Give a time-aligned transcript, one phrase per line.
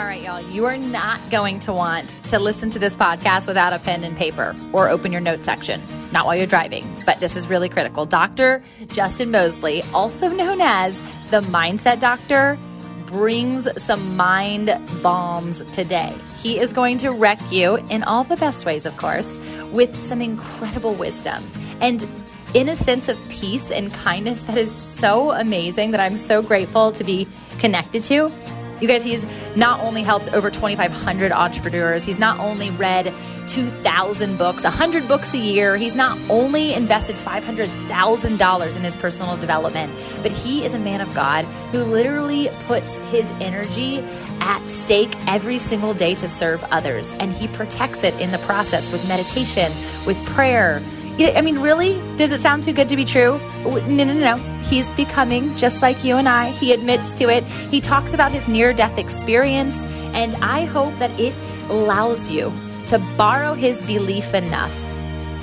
[0.00, 3.74] All right, y'all, you are not going to want to listen to this podcast without
[3.74, 5.78] a pen and paper or open your note section.
[6.10, 8.06] Not while you're driving, but this is really critical.
[8.06, 8.62] Dr.
[8.86, 10.98] Justin Moseley, also known as
[11.30, 12.56] the Mindset Doctor,
[13.04, 16.14] brings some mind bombs today.
[16.38, 19.38] He is going to wreck you in all the best ways, of course,
[19.70, 21.44] with some incredible wisdom.
[21.82, 22.08] And
[22.54, 26.90] in a sense of peace and kindness that is so amazing that I'm so grateful
[26.92, 27.28] to be
[27.58, 28.32] connected to.
[28.80, 29.24] You guys, he's
[29.56, 33.12] not only helped over 2,500 entrepreneurs, he's not only read
[33.48, 35.76] 2,000 books, 100 books a year.
[35.76, 41.12] He's not only invested $500,000 in his personal development, but he is a man of
[41.14, 43.98] God who literally puts his energy
[44.40, 47.12] at stake every single day to serve others.
[47.14, 49.70] And he protects it in the process with meditation,
[50.06, 50.82] with prayer.
[51.28, 51.94] I mean, really?
[52.16, 53.38] Does it sound too good to be true?
[53.64, 54.36] No, no, no.
[54.62, 56.50] He's becoming just like you and I.
[56.50, 57.44] He admits to it.
[57.44, 59.82] He talks about his near death experience.
[60.14, 61.34] And I hope that it
[61.68, 62.52] allows you
[62.88, 64.74] to borrow his belief enough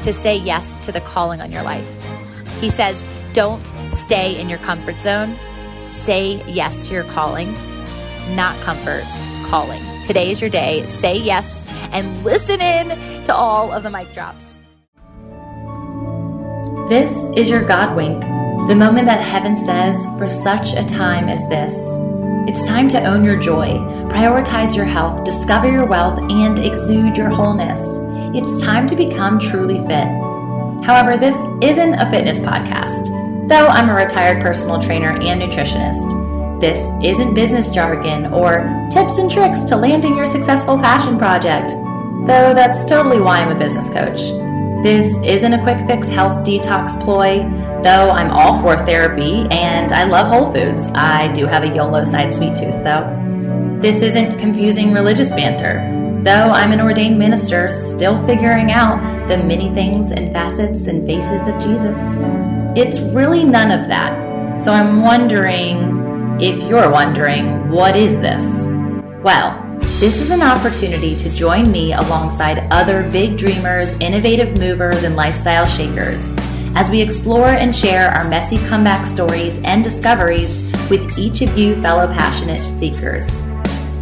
[0.04, 1.88] to say yes to the calling on your life.
[2.60, 3.02] He says,
[3.34, 5.38] don't stay in your comfort zone.
[5.92, 7.54] Say yes to your calling,
[8.36, 9.04] not comfort,
[9.48, 9.82] calling.
[10.06, 10.86] Today is your day.
[10.88, 12.90] Say yes and listen in
[13.26, 14.58] to all of the mic drops.
[16.90, 18.22] This is your God wink,
[18.70, 21.76] the moment that heaven says, for such a time as this.
[22.48, 23.72] It's time to own your joy,
[24.08, 28.00] prioritize your health, discover your wealth, and exude your wholeness.
[28.34, 30.08] It's time to become truly fit.
[30.86, 36.62] However, this isn't a fitness podcast, though I'm a retired personal trainer and nutritionist.
[36.62, 41.72] This isn't business jargon or tips and tricks to landing your successful passion project,
[42.26, 44.47] though that's totally why I'm a business coach.
[44.84, 47.40] This isn't a quick fix health detox ploy,
[47.82, 50.88] though I'm all for therapy and I love Whole Foods.
[50.94, 53.12] I do have a YOLO side sweet tooth, though.
[53.82, 59.74] This isn't confusing religious banter, though I'm an ordained minister still figuring out the many
[59.74, 62.00] things and facets and faces of Jesus.
[62.76, 64.62] It's really none of that.
[64.62, 68.66] So I'm wondering if you're wondering, what is this?
[69.24, 69.67] Well,
[70.00, 75.66] this is an opportunity to join me alongside other big dreamers, innovative movers, and lifestyle
[75.66, 76.32] shakers
[76.76, 81.82] as we explore and share our messy comeback stories and discoveries with each of you
[81.82, 83.26] fellow passionate seekers.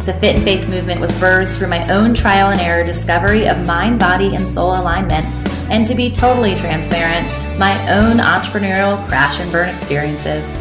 [0.04, 3.66] The Fit and Faith movement was birthed through my own trial and error discovery of
[3.66, 5.24] mind, body, and soul alignment,
[5.70, 7.26] and to be totally transparent,
[7.58, 10.58] my own entrepreneurial crash and burn experiences.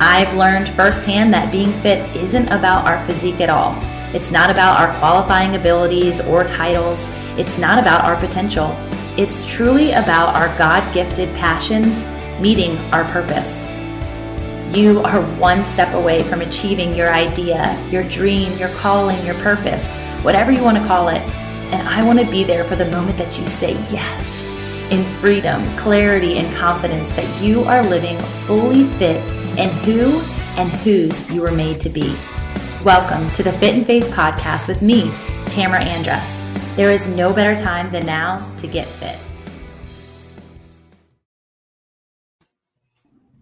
[0.00, 3.74] I've learned firsthand that being fit isn't about our physique at all.
[4.14, 7.10] It's not about our qualifying abilities or titles.
[7.36, 8.74] It's not about our potential.
[9.18, 12.06] It's truly about our God gifted passions
[12.40, 13.66] meeting our purpose.
[14.74, 19.92] You are one step away from achieving your idea, your dream, your calling, your purpose,
[20.22, 21.22] whatever you want to call it.
[21.72, 24.46] And I want to be there for the moment that you say yes
[24.90, 29.22] in freedom, clarity, and confidence that you are living fully fit
[29.58, 30.20] in who
[30.56, 32.16] and whose you were made to be.
[32.84, 35.10] Welcome to the Fit and Faith podcast with me,
[35.46, 36.76] Tamara Andress.
[36.76, 39.18] There is no better time than now to get fit.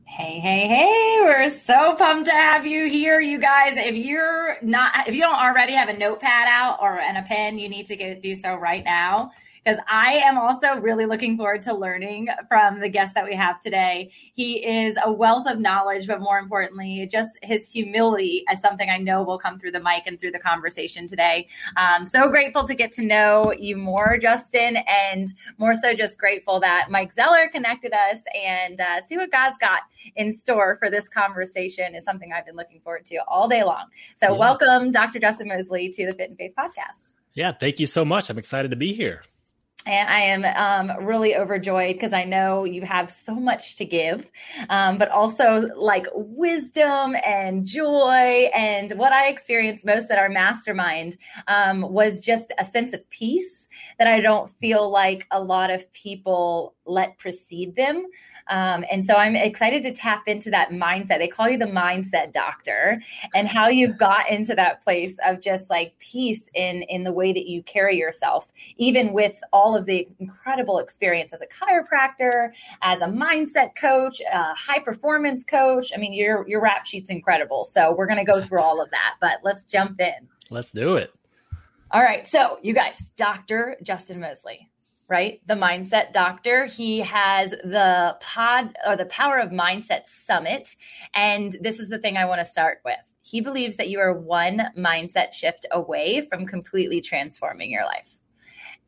[0.06, 3.74] Hey, hey, hey, we're so pumped to have you here, you guys.
[3.76, 7.58] If you're not, if you don't already have a notepad out or and a pen,
[7.58, 9.32] you need to go do so right now
[9.66, 13.58] because I am also really looking forward to learning from the guest that we have
[13.58, 14.12] today.
[14.12, 18.98] He is a wealth of knowledge, but more importantly, just his humility as something I
[18.98, 21.48] know will come through the mic and through the conversation today.
[21.76, 26.60] Um, so grateful to get to know you more, Justin, and more so just grateful
[26.60, 29.80] that Mike Zeller connected us and uh, see what God's got
[30.14, 33.86] in store for this conversation is something I've been looking forward to all day long.
[34.14, 34.38] So, yeah.
[34.38, 35.18] welcome, Dr.
[35.18, 37.14] Justin Moseley, to the Fit and Faith podcast.
[37.34, 38.30] Yeah, thank you so much.
[38.30, 39.22] I'm excited to be here.
[39.86, 44.30] And I am um, really overjoyed because I know you have so much to give,
[44.68, 48.50] um, but also like wisdom and joy.
[48.54, 51.16] And what I experienced most at our mastermind
[51.46, 53.68] um, was just a sense of peace
[53.98, 58.06] that I don't feel like a lot of people let precede them.
[58.48, 61.18] Um, and so I'm excited to tap into that mindset.
[61.18, 63.02] They call you the mindset doctor,
[63.34, 67.32] and how you've got into that place of just like peace in in the way
[67.32, 72.50] that you carry yourself, even with all of the incredible experience as a chiropractor,
[72.82, 75.92] as a mindset coach, a high performance coach.
[75.94, 77.64] I mean, your your rap sheet's incredible.
[77.64, 80.28] So we're gonna go through all of that, but let's jump in.
[80.50, 81.12] Let's do it.
[81.92, 82.26] All right.
[82.26, 83.76] So, you guys, Dr.
[83.82, 84.70] Justin Moseley
[85.08, 85.40] right?
[85.46, 86.64] The Mindset Doctor.
[86.64, 90.74] He has the pod or the Power of Mindset Summit.
[91.14, 92.96] And this is the thing I want to start with.
[93.22, 98.15] he believes that you are one mindset shift away from completely transforming your life.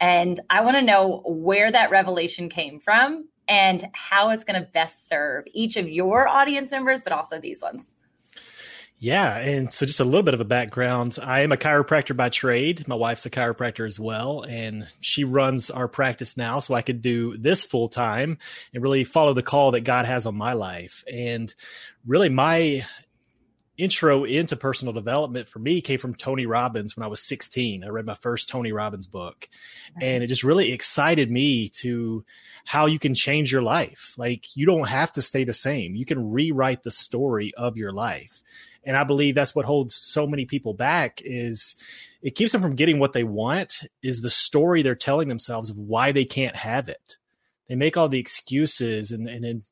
[0.00, 4.68] And I want to know where that revelation came from and how it's going to
[4.68, 7.96] best serve each of your audience members, but also these ones.
[9.00, 9.38] Yeah.
[9.38, 12.88] And so, just a little bit of a background I am a chiropractor by trade.
[12.88, 14.42] My wife's a chiropractor as well.
[14.42, 16.58] And she runs our practice now.
[16.58, 18.38] So I could do this full time
[18.74, 21.04] and really follow the call that God has on my life.
[21.12, 21.54] And
[22.06, 22.84] really, my
[23.78, 27.84] intro into personal development for me came from Tony Robbins when I was 16.
[27.84, 29.48] I read my first Tony Robbins book
[30.00, 32.24] and it just really excited me to
[32.64, 34.14] how you can change your life.
[34.18, 35.94] Like you don't have to stay the same.
[35.94, 38.42] You can rewrite the story of your life.
[38.82, 41.76] And I believe that's what holds so many people back is
[42.20, 45.78] it keeps them from getting what they want is the story they're telling themselves of
[45.78, 47.16] why they can't have it.
[47.68, 49.62] They make all the excuses and, and, and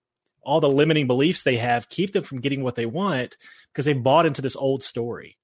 [0.47, 3.37] all the limiting beliefs they have keep them from getting what they want
[3.77, 5.37] because they bought into this old story.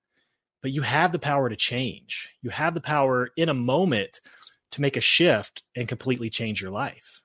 [0.62, 2.30] But you have the power to change.
[2.40, 4.20] You have the power in a moment
[4.70, 7.20] to make a shift and completely change your life.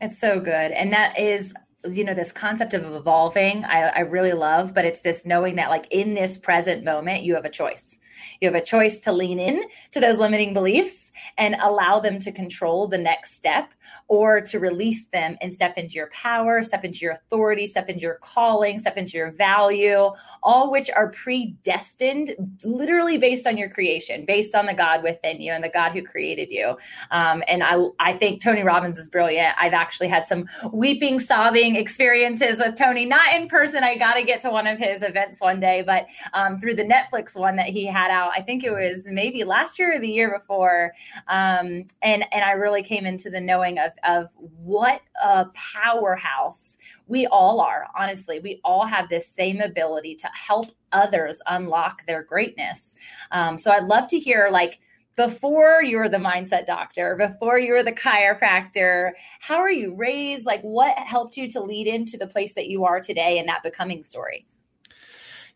[0.00, 0.72] It's so good.
[0.72, 1.52] And that is
[1.90, 5.68] you know this concept of evolving I, I, really love but it's this knowing that
[5.68, 7.98] like in this present moment you have a choice
[8.40, 12.30] you have a choice to lean in to those limiting beliefs and allow them to
[12.30, 13.74] control the next step
[14.12, 18.02] or to release them and step into your power, step into your authority, step into
[18.02, 20.10] your calling, step into your value,
[20.42, 25.50] all which are predestined, literally based on your creation, based on the God within you
[25.50, 26.76] and the God who created you.
[27.10, 29.56] Um, and I, I think Tony Robbins is brilliant.
[29.58, 33.82] I've actually had some weeping, sobbing experiences with Tony, not in person.
[33.82, 36.04] I got to get to one of his events one day, but
[36.34, 38.32] um, through the Netflix one that he had out.
[38.36, 40.92] I think it was maybe last year or the year before.
[41.28, 47.26] Um, and and I really came into the knowing of of what a powerhouse we
[47.26, 47.86] all are.
[47.98, 52.96] Honestly, we all have this same ability to help others unlock their greatness.
[53.30, 54.80] Um, so I'd love to hear like
[55.16, 60.46] before you're the mindset doctor, before you're the chiropractor, how are you raised?
[60.46, 63.62] Like, what helped you to lead into the place that you are today in that
[63.62, 64.46] becoming story?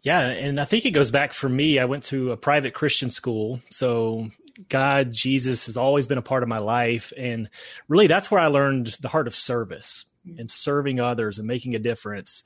[0.03, 1.79] Yeah, and I think it goes back for me.
[1.79, 4.29] I went to a private Christian school, so
[4.69, 7.49] God, Jesus has always been a part of my life, and
[7.89, 10.39] really that's where I learned the heart of service mm.
[10.39, 12.43] and serving others and making a difference.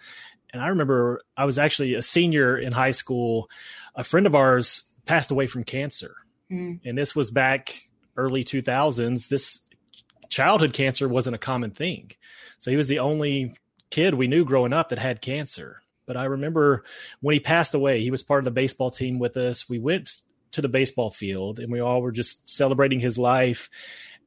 [0.52, 3.48] And I remember I was actually a senior in high school.
[3.94, 6.16] A friend of ours passed away from cancer,
[6.50, 6.80] mm.
[6.84, 7.82] and this was back
[8.16, 9.28] early 2000s.
[9.28, 9.62] This
[10.28, 12.12] childhood cancer wasn't a common thing,
[12.58, 13.54] so he was the only
[13.90, 15.80] kid we knew growing up that had cancer
[16.10, 16.82] but I remember
[17.20, 19.68] when he passed away, he was part of the baseball team with us.
[19.68, 20.10] We went
[20.52, 23.68] to the baseball field and we all were just celebrating his life.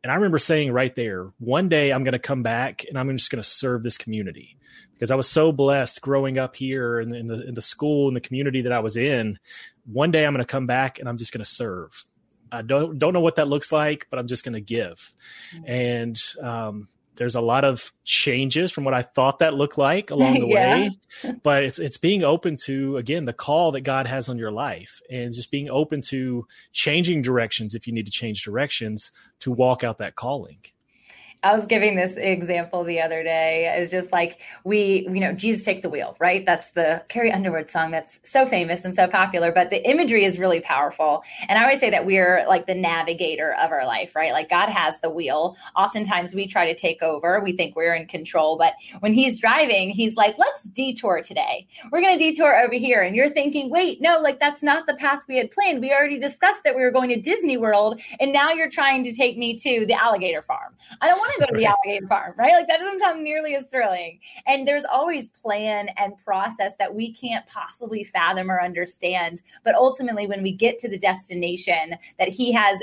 [0.04, 3.16] And I remember saying right there, one day I'm going to come back and I'm
[3.18, 4.58] just going to serve this community
[4.94, 8.08] because I was so blessed growing up here in the, in the, in the school
[8.08, 9.40] and the community that I was in.
[9.86, 12.06] One day I'm going to come back and I'm just going to serve.
[12.52, 15.14] I don't don't know what that looks like, but I'm just going to give.
[15.56, 15.64] Mm-hmm.
[15.66, 20.40] And um, there's a lot of changes from what I thought that looked like along
[20.40, 20.76] the yeah.
[20.76, 20.90] way.
[21.44, 25.02] But it's it's being open to again the call that God has on your life
[25.10, 29.12] and just being open to changing directions if you need to change directions
[29.42, 30.58] to walk out that calling.
[31.44, 33.74] I was giving this example the other day.
[33.78, 36.46] It's just like we, you know, Jesus take the wheel, right?
[36.46, 40.40] That's the Carrie Underwood song that's so famous and so popular, but the imagery is
[40.40, 41.22] really powerful.
[41.50, 44.32] And I always say that we're like the navigator of our life, right?
[44.32, 45.58] Like God has the wheel.
[45.76, 47.42] Oftentimes we try to take over.
[47.42, 51.68] We think we're in control, but when he's driving, he's like, let's detour today.
[51.92, 53.02] We're going to detour over here.
[53.02, 55.82] And you're thinking, wait, no, like that's not the path we had planned.
[55.82, 58.00] We already discussed that we were going to Disney World.
[58.22, 60.74] And now you're trying to take me to the alligator farm.
[61.02, 62.54] I don't want to go to the alligator farm, right?
[62.54, 64.20] Like that doesn't sound nearly as thrilling.
[64.46, 69.42] And there's always plan and process that we can't possibly fathom or understand.
[69.64, 72.82] But ultimately, when we get to the destination that he has,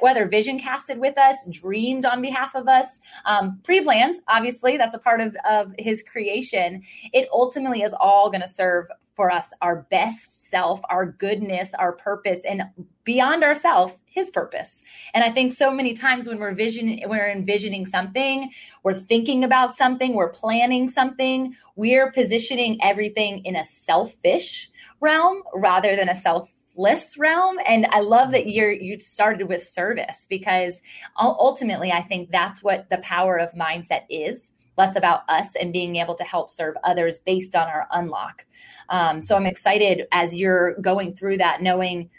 [0.00, 4.98] whether vision casted with us, dreamed on behalf of us, um, pre-planned, obviously, that's a
[4.98, 6.82] part of, of his creation.
[7.12, 8.86] It ultimately is all going to serve
[9.18, 12.62] for us our best self, our goodness, our purpose, and
[13.02, 14.80] beyond ourself, his purpose.
[15.12, 18.48] And I think so many times when we're vision we're envisioning something,
[18.84, 24.70] we're thinking about something, we're planning something, we're positioning everything in a selfish
[25.00, 26.48] realm rather than a self
[27.18, 30.80] realm and i love that you're you started with service because
[31.18, 35.96] ultimately i think that's what the power of mindset is less about us and being
[35.96, 38.46] able to help serve others based on our unlock
[38.88, 42.10] um, so I'm excited as you're going through that, knowing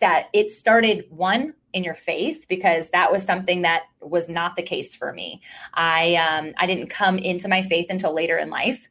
[0.00, 4.62] that it started one in your faith because that was something that was not the
[4.62, 5.40] case for me.
[5.74, 8.88] I um, I didn't come into my faith until later in life,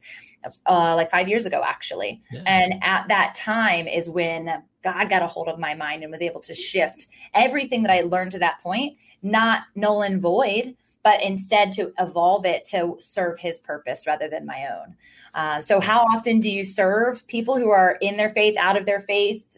[0.66, 2.22] uh, like five years ago, actually.
[2.30, 2.42] Yeah.
[2.46, 6.22] And at that time is when God got a hold of my mind and was
[6.22, 11.22] able to shift everything that I learned to that point, not null and void, but
[11.22, 14.94] instead to evolve it to serve his purpose rather than my own.
[15.34, 18.84] Uh, so, how often do you serve people who are in their faith, out of
[18.84, 19.49] their faith,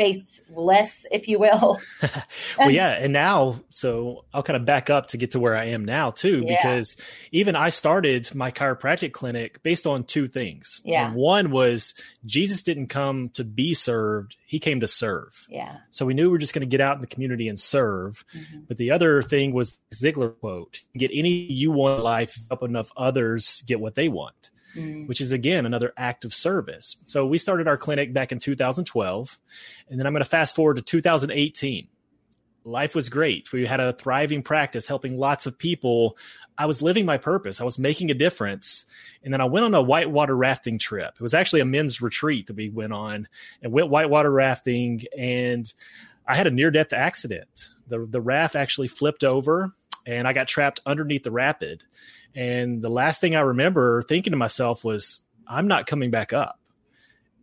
[0.00, 1.78] faithless, if you will.
[2.58, 2.92] well, yeah.
[2.92, 6.10] And now, so I'll kind of back up to get to where I am now,
[6.10, 6.56] too, yeah.
[6.56, 6.96] because
[7.32, 10.80] even I started my chiropractic clinic based on two things.
[10.84, 11.06] Yeah.
[11.06, 15.46] And one was Jesus didn't come to be served, he came to serve.
[15.50, 15.76] Yeah.
[15.90, 18.24] So we knew we were just going to get out in the community and serve.
[18.34, 18.60] Mm-hmm.
[18.68, 22.90] But the other thing was Ziglar quote get any you want in life, help enough
[22.96, 25.08] others get what they want mm.
[25.08, 26.96] which is again another act of service.
[27.06, 29.38] So we started our clinic back in 2012,
[29.88, 31.88] and then I'm going to fast forward to 2018.
[32.64, 33.52] Life was great.
[33.52, 36.18] We had a thriving practice helping lots of people.
[36.58, 37.60] I was living my purpose.
[37.60, 38.84] I was making a difference.
[39.24, 41.14] And then I went on a whitewater rafting trip.
[41.14, 43.28] It was actually a men's retreat that we went on
[43.62, 45.00] and went whitewater rafting.
[45.16, 45.72] And
[46.26, 47.70] I had a near death accident.
[47.88, 49.72] The, the raft actually flipped over
[50.06, 51.84] and I got trapped underneath the rapid.
[52.34, 56.60] And the last thing I remember thinking to myself was, I'm not coming back up.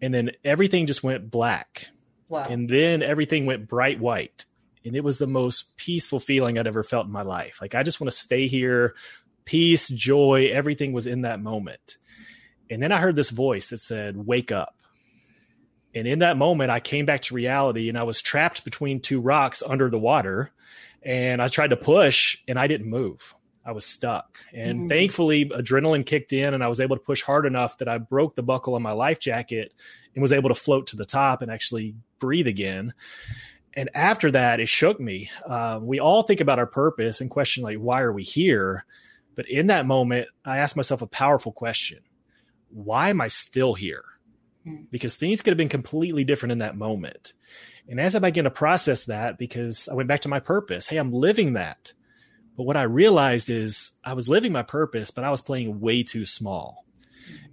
[0.01, 1.87] And then everything just went black.
[2.29, 2.45] Wow.
[2.49, 4.45] And then everything went bright white.
[4.85, 7.59] And it was the most peaceful feeling I'd ever felt in my life.
[7.61, 8.95] Like, I just want to stay here.
[9.43, 11.97] Peace, joy, everything was in that moment.
[12.69, 14.75] And then I heard this voice that said, Wake up.
[15.95, 19.19] And in that moment, I came back to reality and I was trapped between two
[19.19, 20.51] rocks under the water.
[21.07, 23.33] And I tried to push and I didn't move.
[23.65, 24.39] I was stuck.
[24.53, 24.89] And mm-hmm.
[24.89, 28.35] thankfully, adrenaline kicked in and I was able to push hard enough that I broke
[28.35, 29.73] the buckle on my life jacket
[30.13, 32.93] and was able to float to the top and actually breathe again.
[33.73, 35.29] And after that, it shook me.
[35.45, 38.85] Uh, we all think about our purpose and question, like, why are we here?
[39.35, 41.99] But in that moment, I asked myself a powerful question
[42.69, 44.03] Why am I still here?
[44.65, 44.85] Mm-hmm.
[44.91, 47.33] Because things could have been completely different in that moment.
[47.89, 50.97] And as I began to process that, because I went back to my purpose, hey,
[50.97, 51.93] I'm living that.
[52.57, 56.03] But what I realized is I was living my purpose, but I was playing way
[56.03, 56.85] too small.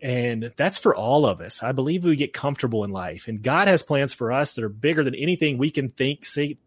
[0.00, 1.62] And that's for all of us.
[1.62, 4.68] I believe we get comfortable in life, and God has plans for us that are
[4.68, 6.58] bigger than anything we can think, say,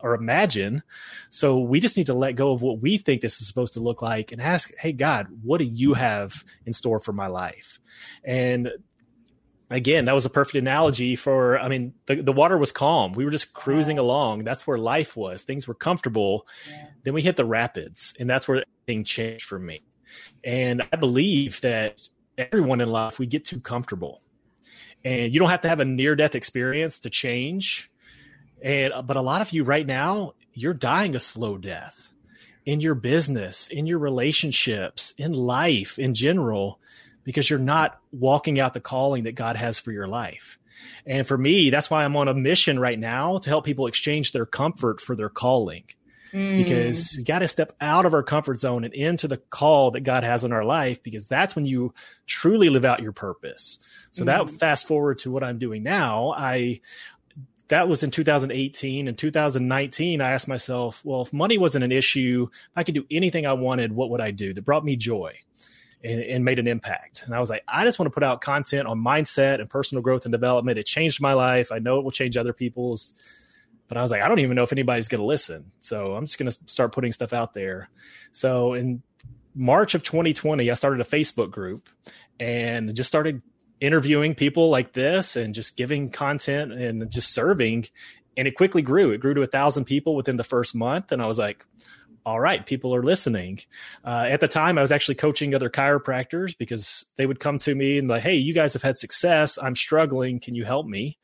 [0.00, 0.82] or imagine.
[1.30, 3.80] So we just need to let go of what we think this is supposed to
[3.80, 7.80] look like and ask, Hey, God, what do you have in store for my life?
[8.22, 8.68] And
[9.74, 13.12] again, that was a perfect analogy for, I mean, the, the water was calm.
[13.12, 14.44] We were just cruising along.
[14.44, 15.42] That's where life was.
[15.42, 16.46] Things were comfortable.
[16.70, 16.86] Yeah.
[17.02, 19.82] Then we hit the rapids, and that's where things changed for me.
[20.44, 24.22] And I believe that everyone in life, we get too comfortable.
[25.04, 27.90] And you don't have to have a near death experience to change.
[28.62, 32.12] And, uh, but a lot of you right now, you're dying a slow death
[32.64, 36.78] in your business, in your relationships, in life in general
[37.24, 40.58] because you're not walking out the calling that God has for your life.
[41.06, 44.32] And for me, that's why I'm on a mission right now to help people exchange
[44.32, 45.84] their comfort for their calling.
[46.32, 46.64] Mm.
[46.64, 50.00] Because you got to step out of our comfort zone and into the call that
[50.00, 51.94] God has in our life, because that's when you
[52.26, 53.78] truly live out your purpose.
[54.10, 54.26] So mm.
[54.26, 56.80] that fast forward to what I'm doing now, I
[57.68, 62.46] that was in 2018 and 2019 i asked myself well if money wasn't an issue
[62.52, 65.34] if i could do anything i wanted what would i do that brought me joy
[66.04, 67.22] and, and, made an impact.
[67.24, 70.02] And I was like, I just want to put out content on mindset and personal
[70.02, 70.78] growth and development.
[70.78, 71.72] It changed my life.
[71.72, 73.14] I know it will change other people's,
[73.88, 75.72] but I was like, I don't even know if anybody's going to listen.
[75.80, 77.88] So I'm just going to start putting stuff out there.
[78.32, 79.02] So in
[79.54, 81.88] March of 2020, I started a Facebook group
[82.38, 83.42] and just started
[83.80, 87.86] interviewing people like this and just giving content and just serving.
[88.36, 89.10] And it quickly grew.
[89.12, 91.12] It grew to a thousand people within the first month.
[91.12, 91.64] And I was like,
[92.26, 93.60] all right, people are listening.
[94.04, 97.74] Uh, at the time, I was actually coaching other chiropractors because they would come to
[97.74, 99.58] me and like, hey, you guys have had success.
[99.60, 100.40] I'm struggling.
[100.40, 101.18] Can you help me?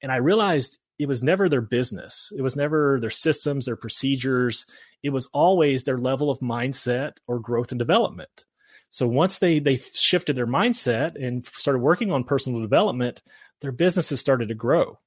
[0.00, 2.32] And I realized it was never their business.
[2.36, 4.66] It was never their systems, their procedures.
[5.02, 8.44] It was always their level of mindset or growth and development.
[8.90, 13.22] So once they they shifted their mindset and started working on personal development,
[13.60, 14.98] their businesses started to grow.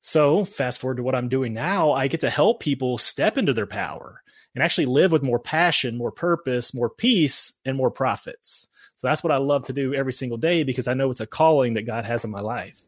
[0.00, 3.52] So fast forward to what I'm doing now, I get to help people step into
[3.52, 4.21] their power
[4.54, 8.68] and actually live with more passion, more purpose, more peace, and more profits.
[8.96, 11.26] So that's what I love to do every single day because I know it's a
[11.26, 12.80] calling that God has in my life.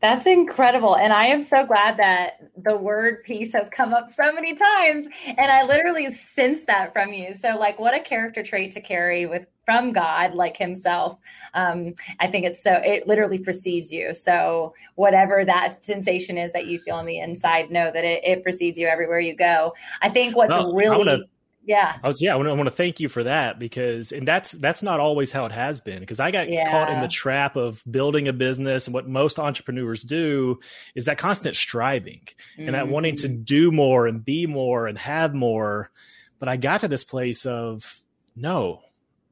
[0.00, 0.96] That's incredible.
[0.96, 5.06] And I am so glad that the word peace has come up so many times.
[5.26, 7.32] And I literally sense that from you.
[7.32, 11.18] So, like, what a character trait to carry with from God, like Himself.
[11.54, 14.14] Um, I think it's so, it literally precedes you.
[14.14, 18.42] So, whatever that sensation is that you feel on the inside, know that it, it
[18.42, 19.72] precedes you everywhere you go.
[20.02, 21.26] I think what's well, really
[21.66, 21.98] Yeah.
[22.02, 24.26] I was yeah, I want, to, I want to thank you for that because and
[24.26, 26.70] that's that's not always how it has been because I got yeah.
[26.70, 30.60] caught in the trap of building a business and what most entrepreneurs do
[30.94, 32.66] is that constant striving mm-hmm.
[32.66, 33.42] and that wanting to mm-hmm.
[33.42, 35.90] do more and be more and have more.
[36.38, 38.00] But I got to this place of
[38.36, 38.82] no,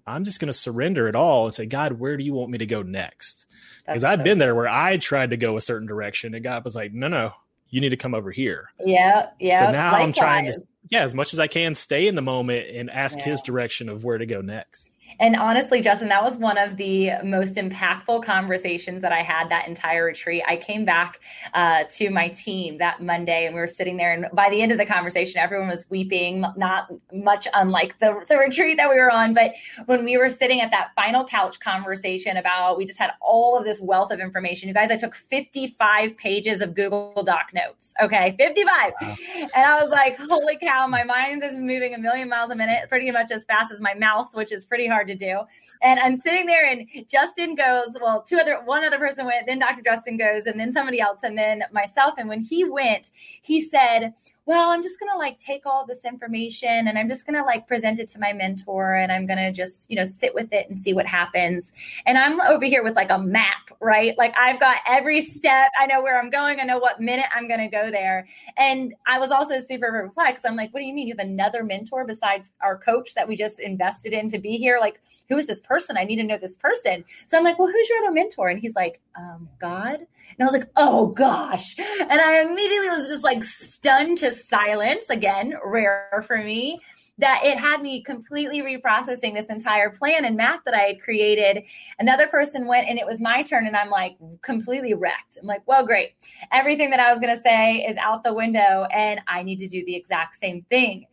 [0.06, 2.58] I'm just going to surrender it all and say, God, where do you want me
[2.58, 3.46] to go next?
[3.86, 6.64] Because I've so been there where I tried to go a certain direction and God
[6.64, 7.32] was like, no, no,
[7.74, 8.70] you need to come over here.
[8.84, 9.30] Yeah.
[9.40, 9.58] Yeah.
[9.58, 10.06] So now Likewise.
[10.06, 13.18] I'm trying to yeah, as much as I can, stay in the moment and ask
[13.18, 13.24] yeah.
[13.24, 14.90] his direction of where to go next.
[15.20, 19.68] And honestly, Justin, that was one of the most impactful conversations that I had that
[19.68, 20.42] entire retreat.
[20.46, 21.20] I came back
[21.52, 24.12] uh, to my team that Monday and we were sitting there.
[24.12, 28.36] And by the end of the conversation, everyone was weeping, not much unlike the, the
[28.36, 29.34] retreat that we were on.
[29.34, 29.54] But
[29.86, 33.64] when we were sitting at that final couch conversation about, we just had all of
[33.64, 34.68] this wealth of information.
[34.68, 37.94] You guys, I took 55 pages of Google Doc notes.
[38.02, 38.92] Okay, 55.
[39.00, 39.16] Wow.
[39.34, 42.88] And I was like, holy cow, my mind is moving a million miles a minute,
[42.88, 45.40] pretty much as fast as my mouth, which is pretty hard hard to do.
[45.82, 49.58] And I'm sitting there, and Justin goes, well, two other, one other person went, then
[49.58, 49.82] Dr.
[49.82, 52.14] Justin goes, and then somebody else, and then myself.
[52.16, 53.10] And when he went,
[53.42, 54.14] he said,
[54.46, 57.44] well, I'm just going to like take all this information and I'm just going to
[57.44, 60.52] like present it to my mentor and I'm going to just, you know, sit with
[60.52, 61.72] it and see what happens.
[62.04, 64.16] And I'm over here with like a map, right?
[64.18, 65.70] Like I've got every step.
[65.80, 66.60] I know where I'm going.
[66.60, 68.28] I know what minute I'm going to go there.
[68.58, 70.44] And I was also super perplexed.
[70.46, 71.08] I'm like, what do you mean?
[71.08, 74.78] You have another mentor besides our coach that we just invested in to be here?
[74.78, 75.96] Like, who is this person?
[75.96, 77.04] I need to know this person.
[77.24, 78.48] So I'm like, well, who's your other mentor?
[78.48, 79.96] And he's like, um, God.
[79.96, 81.76] And I was like, oh gosh.
[81.78, 86.80] And I immediately was just like stunned to silence again, rare for me
[87.18, 91.62] that it had me completely reprocessing this entire plan and map that I had created.
[91.98, 95.38] Another person went and it was my turn, and I'm like completely wrecked.
[95.40, 96.14] I'm like, well, great.
[96.52, 99.68] Everything that I was going to say is out the window, and I need to
[99.68, 101.06] do the exact same thing.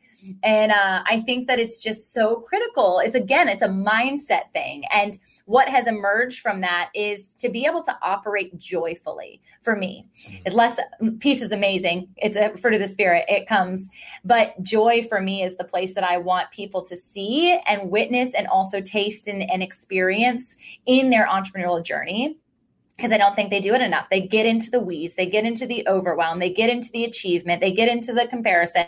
[0.43, 2.99] And uh, I think that it's just so critical.
[2.99, 4.83] It's again, it's a mindset thing.
[4.93, 10.07] And what has emerged from that is to be able to operate joyfully for me.
[10.25, 10.37] Mm-hmm.
[10.45, 10.79] It's less,
[11.19, 12.09] peace is amazing.
[12.17, 13.25] It's a fruit of the spirit.
[13.27, 13.89] It comes.
[14.23, 18.33] But joy for me is the place that I want people to see and witness
[18.33, 20.55] and also taste and, and experience
[20.85, 22.37] in their entrepreneurial journey
[23.01, 24.07] because I don't think they do it enough.
[24.11, 27.59] They get into the weeds, they get into the overwhelm, they get into the achievement,
[27.59, 28.85] they get into the comparison,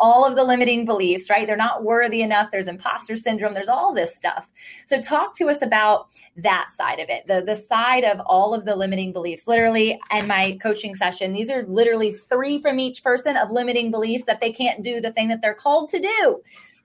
[0.00, 1.46] all of the limiting beliefs, right?
[1.46, 2.50] They're not worthy enough.
[2.50, 3.54] There's imposter syndrome.
[3.54, 4.52] There's all this stuff.
[4.84, 8.64] So talk to us about that side of it, the, the side of all of
[8.64, 9.46] the limiting beliefs.
[9.46, 14.24] Literally, in my coaching session, these are literally three from each person of limiting beliefs
[14.24, 16.42] that they can't do the thing that they're called to do.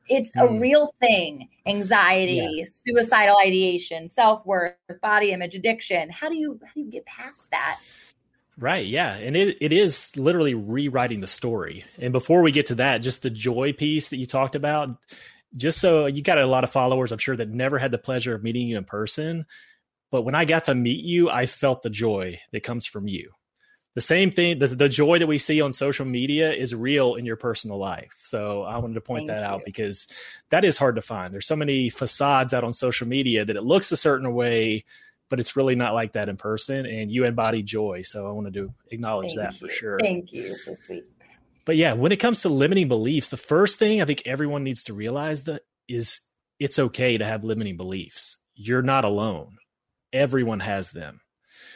[0.10, 0.44] It's mm.
[0.44, 0.60] a hmm.
[0.60, 1.50] real thing.
[1.66, 2.66] Anxiety, yeah.
[2.68, 6.10] suicidal ideation, self-worth, body image, addiction.
[6.10, 7.80] How do you how do you get past that?
[8.58, 9.16] Right, yeah.
[9.16, 11.86] And it, it is literally rewriting the story.
[11.98, 14.98] And before we get to that, just the joy piece that you talked about,
[15.56, 18.36] just so you got a lot of followers, I'm sure, that never had the pleasure
[18.36, 19.46] of meeting you in person.
[20.12, 23.32] But when I got to meet you, I felt the joy that comes from you
[23.96, 27.26] the same thing the, the joy that we see on social media is real in
[27.26, 29.54] your personal life so i wanted to point Thank that you.
[29.54, 30.08] out because
[30.50, 33.64] that is hard to find there's so many facades out on social media that it
[33.64, 34.86] looks a certain way
[35.30, 38.54] but it's really not like that in person and you embody joy so i wanted
[38.54, 39.68] to acknowledge Thank that you.
[39.68, 40.56] for sure Thank you.
[40.56, 41.06] So sweet.
[41.66, 44.86] But yeah, when it comes to limiting beliefs, the first thing I think everyone needs
[44.86, 46.22] to realize that is
[46.60, 48.38] it's okay to have limiting beliefs.
[48.56, 49.58] You're not alone.
[50.12, 51.22] Everyone has them.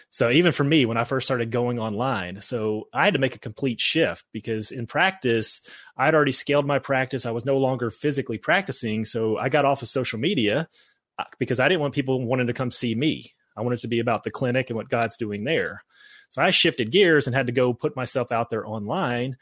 [0.09, 3.35] So even for me, when I first started going online, so I had to make
[3.35, 5.61] a complete shift because in practice,
[5.97, 7.25] I'd already scaled my practice.
[7.25, 9.05] I was no longer physically practicing.
[9.05, 10.67] So I got off of social media
[11.17, 13.33] uh, because I didn't want people wanting to come see me.
[13.57, 15.83] I wanted to be about the clinic and what God's doing there.
[16.29, 19.37] So I shifted gears and had to go put myself out there online.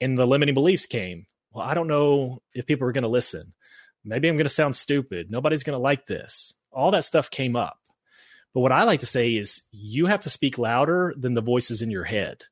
[0.00, 1.26] And the limiting beliefs came.
[1.52, 3.52] Well, I don't know if people are going to listen.
[4.04, 5.30] Maybe I'm going to sound stupid.
[5.30, 6.54] Nobody's going to like this.
[6.72, 7.78] All that stuff came up.
[8.54, 11.82] But what I like to say is you have to speak louder than the voices
[11.82, 12.44] in your head.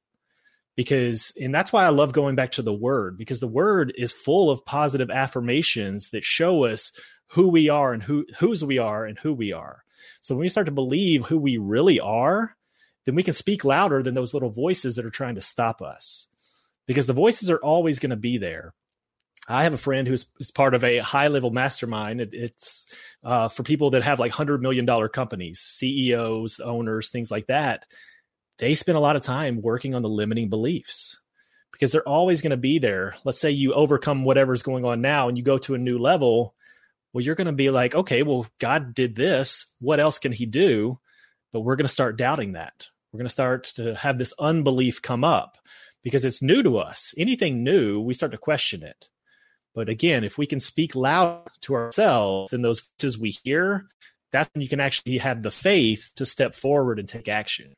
[0.76, 4.12] Because, and that's why I love going back to the word, because the word is
[4.12, 6.92] full of positive affirmations that show us
[7.32, 9.84] who we are and who whose we are and who we are.
[10.22, 12.56] So when we start to believe who we really are,
[13.04, 16.28] then we can speak louder than those little voices that are trying to stop us.
[16.86, 18.72] Because the voices are always going to be there.
[19.50, 22.20] I have a friend who's is part of a high level mastermind.
[22.20, 22.86] It, it's
[23.24, 27.86] uh, for people that have like hundred million dollar companies, CEOs, owners, things like that.
[28.58, 31.18] They spend a lot of time working on the limiting beliefs
[31.72, 33.16] because they're always going to be there.
[33.24, 36.54] Let's say you overcome whatever's going on now and you go to a new level.
[37.12, 39.66] Well, you're going to be like, okay, well, God did this.
[39.80, 41.00] What else can He do?
[41.52, 42.86] But we're going to start doubting that.
[43.12, 45.58] We're going to start to have this unbelief come up
[46.02, 47.14] because it's new to us.
[47.18, 49.08] Anything new, we start to question it
[49.74, 53.86] But again, if we can speak loud to ourselves in those voices we hear,
[54.32, 57.74] that's when you can actually have the faith to step forward and take action.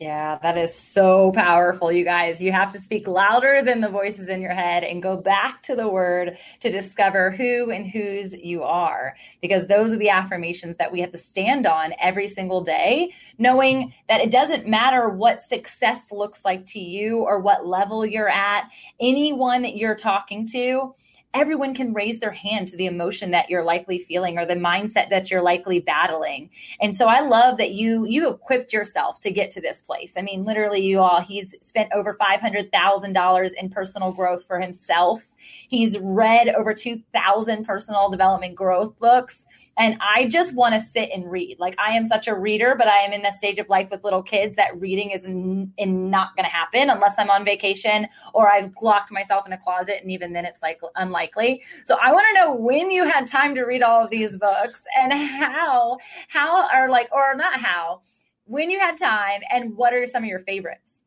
[0.00, 2.42] Yeah, that is so powerful, you guys.
[2.42, 5.76] You have to speak louder than the voices in your head and go back to
[5.76, 9.14] the word to discover who and whose you are.
[9.42, 13.92] Because those are the affirmations that we have to stand on every single day, knowing
[14.08, 18.70] that it doesn't matter what success looks like to you or what level you're at,
[19.00, 20.94] anyone that you're talking to
[21.32, 25.08] everyone can raise their hand to the emotion that you're likely feeling or the mindset
[25.10, 26.50] that you're likely battling.
[26.80, 30.16] And so I love that you you equipped yourself to get to this place.
[30.16, 35.22] I mean, literally you all he's spent over $500,000 in personal growth for himself
[35.68, 39.46] He's read over 2,000 personal development growth books.
[39.78, 41.58] And I just want to sit and read.
[41.58, 44.04] Like, I am such a reader, but I am in that stage of life with
[44.04, 48.50] little kids that reading is n- not going to happen unless I'm on vacation or
[48.50, 49.98] I've locked myself in a closet.
[50.02, 51.62] And even then, it's like unlikely.
[51.84, 54.84] So I want to know when you had time to read all of these books
[54.98, 55.98] and how,
[56.28, 58.00] how are like, or not how,
[58.44, 61.04] when you had time and what are some of your favorites?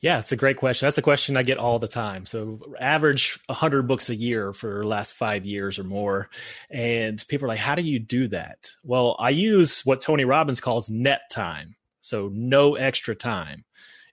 [0.00, 0.86] Yeah, it's a great question.
[0.86, 2.24] That's a question I get all the time.
[2.24, 6.30] So, average 100 books a year for last five years or more.
[6.70, 8.70] And people are like, how do you do that?
[8.82, 11.76] Well, I use what Tony Robbins calls net time.
[12.00, 13.64] So, no extra time.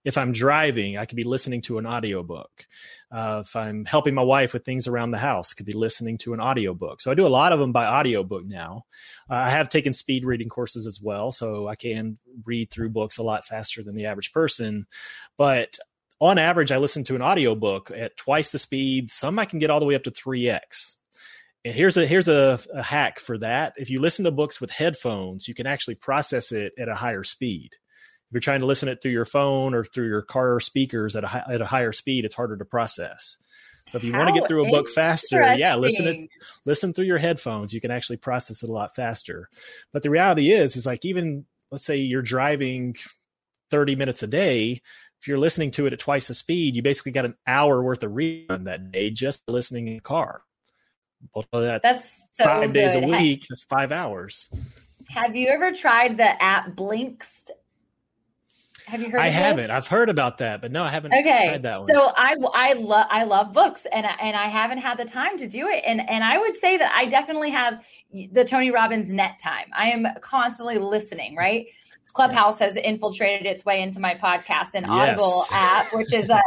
[0.03, 2.65] If I'm driving, I could be listening to an audiobook.
[3.09, 6.33] Uh, if I'm helping my wife with things around the house, could be listening to
[6.33, 7.01] an audiobook.
[7.01, 8.83] So I do a lot of them by audiobook now.
[9.29, 13.17] Uh, I have taken speed reading courses as well, so I can read through books
[13.17, 14.87] a lot faster than the average person.
[15.37, 15.77] But
[16.19, 19.11] on average, I listen to an audiobook at twice the speed.
[19.11, 20.95] Some I can get all the way up to 3x.
[21.63, 23.73] And here's a here's a, a hack for that.
[23.77, 27.23] If you listen to books with headphones, you can actually process it at a higher
[27.23, 27.71] speed
[28.29, 31.23] if you're trying to listen it through your phone or through your car speakers at
[31.23, 33.37] a, at a higher speed, it's harder to process.
[33.87, 36.29] So if you How want to get through a book faster, yeah, listen it,
[36.65, 37.73] listen through your headphones.
[37.73, 39.49] You can actually process it a lot faster.
[39.93, 42.95] But the reality is, is like even let's say you're driving
[43.71, 44.81] 30 minutes a day.
[45.21, 48.03] If you're listening to it at twice the speed, you basically got an hour worth
[48.03, 50.41] of reading that day just listening in the car.
[51.33, 52.79] Well, that that's so five good.
[52.79, 53.45] days a week.
[53.49, 54.49] That's five hours.
[55.09, 57.49] Have you ever tried the app Blinkist
[58.87, 59.19] have you heard?
[59.19, 59.69] I haven't.
[59.69, 61.49] I've heard about that, but no, I haven't okay.
[61.49, 61.89] tried that one.
[61.89, 65.37] So I I love I love books, and I, and I haven't had the time
[65.39, 65.83] to do it.
[65.85, 67.83] And and I would say that I definitely have
[68.31, 69.65] the Tony Robbins net time.
[69.77, 71.65] I am constantly listening, right?
[72.17, 75.49] Clubhouse has infiltrated its way into my podcast and Audible yes.
[75.51, 76.41] app, which is a,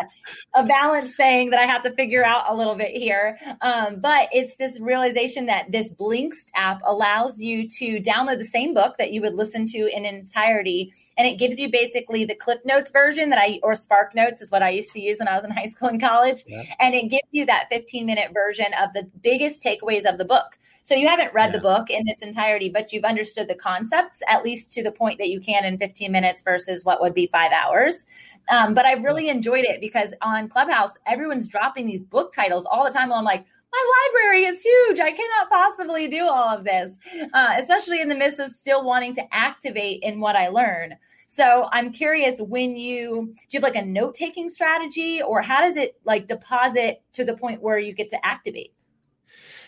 [0.54, 3.38] a balance thing that I have to figure out a little bit here.
[3.61, 8.74] Um, but it's this realization that this Blinkist app allows you to download the same
[8.74, 12.59] book that you would listen to in entirety, and it gives you basically the Cliff
[12.64, 15.37] Notes version that I or Spark Notes is what I used to use when I
[15.37, 16.64] was in high school and college, yeah.
[16.80, 20.59] and it gives you that 15 minute version of the biggest takeaways of the book.
[20.90, 21.59] So you haven't read yeah.
[21.59, 25.18] the book in its entirety, but you've understood the concepts at least to the point
[25.18, 28.07] that you can in 15 minutes versus what would be five hours.
[28.48, 32.85] Um, but I've really enjoyed it because on Clubhouse, everyone's dropping these book titles all
[32.85, 33.05] the time.
[33.05, 34.98] And I'm like, my library is huge.
[34.98, 36.98] I cannot possibly do all of this,
[37.35, 40.96] uh, especially in the midst of still wanting to activate in what I learn.
[41.29, 45.61] So I'm curious when you do you have like a note taking strategy or how
[45.61, 48.72] does it like deposit to the point where you get to activate?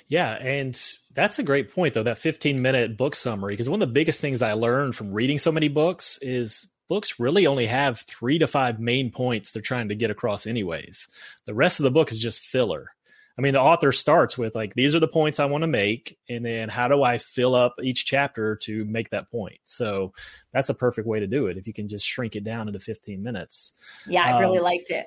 [0.09, 0.81] Yeah, and
[1.15, 3.55] that's a great point though, that 15 minute book summary.
[3.55, 7.19] Because one of the biggest things I learned from reading so many books is books
[7.19, 11.09] really only have three to five main points they're trying to get across, anyways.
[11.47, 12.91] The rest of the book is just filler.
[13.38, 16.19] I mean, the author starts with like, these are the points I want to make.
[16.29, 19.59] And then how do I fill up each chapter to make that point?
[19.65, 20.12] So
[20.53, 22.79] that's a perfect way to do it if you can just shrink it down into
[22.79, 23.73] 15 minutes.
[24.07, 25.07] Yeah, I really um, liked it.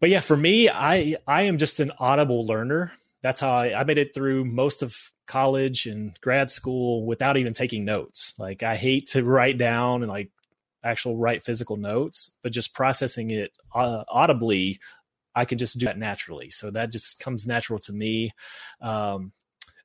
[0.00, 2.92] But yeah, for me, I I am just an audible learner
[3.24, 4.94] that's how I, I made it through most of
[5.26, 8.34] college and grad school without even taking notes.
[8.38, 10.30] Like I hate to write down and like
[10.84, 14.78] actual write physical notes, but just processing it uh, audibly,
[15.34, 16.50] I can just do that naturally.
[16.50, 18.30] So that just comes natural to me.
[18.82, 19.32] Um,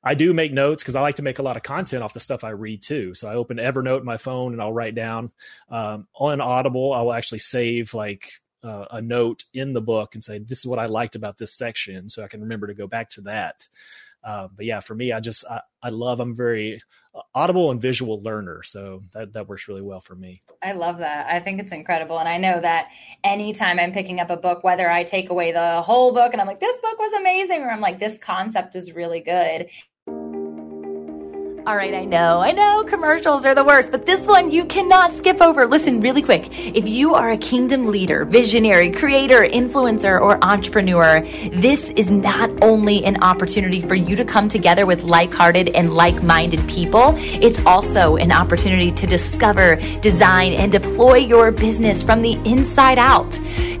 [0.04, 2.20] I do make notes because I like to make a lot of content off the
[2.20, 3.14] stuff I read too.
[3.14, 5.32] So I open Evernote my phone and I'll write down
[5.70, 6.92] um, on Audible.
[6.92, 10.66] I will actually save like uh, a note in the book and say this is
[10.66, 13.68] what I liked about this section, so I can remember to go back to that.
[14.22, 16.82] Uh, but yeah, for me, I just I, I love I'm very
[17.14, 20.42] uh, audible and visual learner, so that that works really well for me.
[20.62, 21.26] I love that.
[21.26, 22.88] I think it's incredible, and I know that
[23.24, 26.46] anytime I'm picking up a book, whether I take away the whole book and I'm
[26.46, 29.68] like this book was amazing, or I'm like this concept is really good,
[31.70, 35.12] All right, I know, I know commercials are the worst, but this one you cannot
[35.12, 35.68] skip over.
[35.68, 36.48] Listen really quick.
[36.50, 41.20] If you are a kingdom leader, visionary, creator, influencer, or entrepreneur,
[41.52, 45.94] this is not only an opportunity for you to come together with like hearted and
[45.94, 52.20] like minded people, it's also an opportunity to discover, design, and deploy your business from
[52.22, 53.30] the inside out.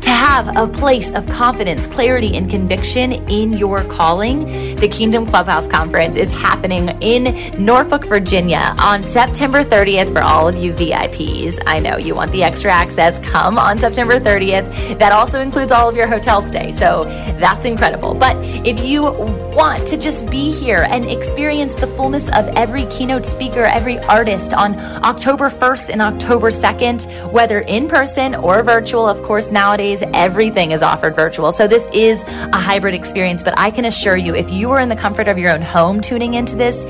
[0.02, 5.66] To have a place of confidence, clarity, and conviction in your calling, the Kingdom Clubhouse
[5.66, 11.58] Conference is happening in North Norfolk, Virginia on September 30th for all of you VIPs.
[11.66, 13.18] I know you want the extra access.
[13.20, 14.98] Come on September 30th.
[14.98, 16.72] That also includes all of your hotel stay.
[16.72, 17.04] So
[17.40, 18.12] that's incredible.
[18.12, 23.24] But if you want to just be here and experience the fullness of every keynote
[23.24, 29.22] speaker, every artist on October 1st and October 2nd, whether in person or virtual, of
[29.22, 31.50] course, nowadays everything is offered virtual.
[31.50, 34.90] So this is a hybrid experience, but I can assure you, if you are in
[34.90, 36.84] the comfort of your own home tuning into this,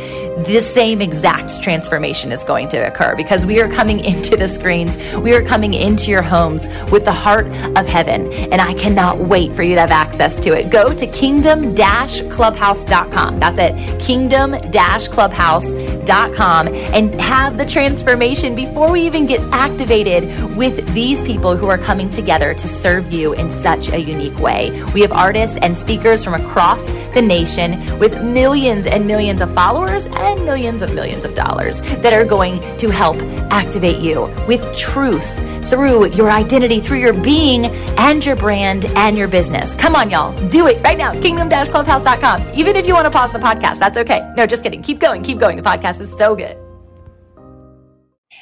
[0.46, 4.96] this same exact transformation is going to occur because we are coming into the screens,
[5.16, 8.32] we are coming into your homes with the heart of heaven.
[8.32, 10.70] And I cannot wait for you to have access to it.
[10.70, 13.40] Go to kingdom clubhouse.com.
[13.40, 15.79] That's it, kingdom clubhouse.com,
[16.10, 22.10] and have the transformation before we even get activated with these people who are coming
[22.10, 24.70] together to serve you in such a unique way.
[24.94, 30.06] We have artists and speakers from across the nation with millions and millions of followers
[30.06, 33.16] and millions millions of millions of dollars that are going to help
[33.50, 35.38] activate you with truth
[35.70, 39.74] through your identity, through your being and your brand and your business.
[39.76, 40.32] Come on, y'all.
[40.48, 41.12] Do it right now.
[41.12, 42.54] Kingdom-clubhouse.com.
[42.54, 44.20] Even if you want to pause the podcast, that's okay.
[44.36, 44.82] No, just kidding.
[44.82, 45.22] Keep going.
[45.22, 45.56] Keep going.
[45.56, 46.58] The podcast is so good.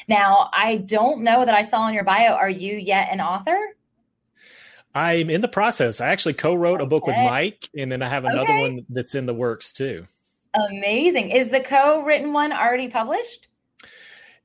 [0.08, 2.32] Now, I don't know that I saw in your bio.
[2.32, 3.58] Are you yet an author?
[4.94, 6.00] I'm in the process.
[6.00, 6.84] I actually co-wrote okay.
[6.84, 8.62] a book with Mike, and then I have another okay.
[8.62, 10.06] one that's in the works too.
[10.54, 11.30] Amazing.
[11.30, 13.48] Is the co-written one already published?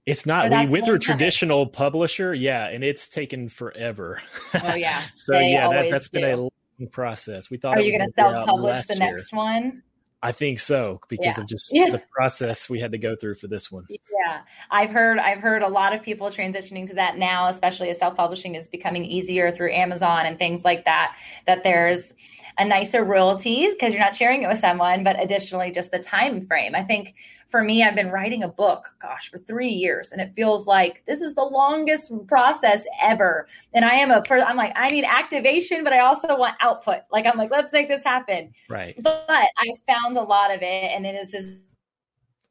[0.05, 0.49] It's not.
[0.49, 4.21] We went through a traditional publisher, yeah, and it's taken forever.
[4.61, 5.01] Oh yeah.
[5.15, 6.51] so they yeah, that, has been a long
[6.91, 7.49] process.
[7.49, 7.77] We thought.
[7.77, 9.37] Are you going to self-publish the next year.
[9.37, 9.83] one?
[10.23, 11.41] I think so because yeah.
[11.41, 11.89] of just yeah.
[11.89, 13.85] the process we had to go through for this one.
[13.89, 17.99] Yeah, I've heard I've heard a lot of people transitioning to that now, especially as
[17.99, 21.17] self-publishing is becoming easier through Amazon and things like that.
[21.45, 22.13] That there's
[22.57, 26.45] a nicer royalty because you're not sharing it with someone, but additionally just the time
[26.45, 26.75] frame.
[26.75, 27.15] I think
[27.47, 31.03] for me, I've been writing a book, gosh, for three years, and it feels like
[31.05, 33.47] this is the longest process ever.
[33.73, 37.01] And I am a person, I'm like, I need activation, but I also want output.
[37.11, 38.53] Like, I'm like, let's make this happen.
[38.69, 38.95] Right.
[39.01, 41.57] But, but I found a lot of it, and it is this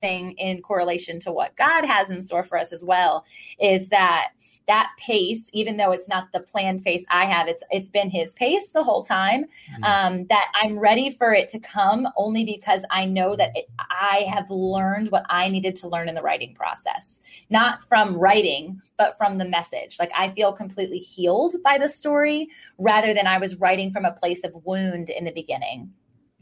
[0.00, 3.24] thing in correlation to what God has in store for us as well,
[3.60, 4.30] is that
[4.68, 8.34] that pace, even though it's not the planned pace I have, it's it's been his
[8.34, 9.44] pace the whole time.
[9.44, 9.84] Mm-hmm.
[9.84, 14.26] Um, that I'm ready for it to come only because I know that it, I
[14.32, 17.20] have learned what I needed to learn in the writing process,
[17.50, 19.98] not from writing, but from the message.
[19.98, 22.48] Like I feel completely healed by the story
[22.78, 25.92] rather than I was writing from a place of wound in the beginning.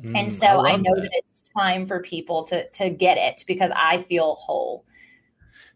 [0.03, 1.03] Mm, and so I, I know that.
[1.03, 4.85] that it's time for people to to get it because I feel whole.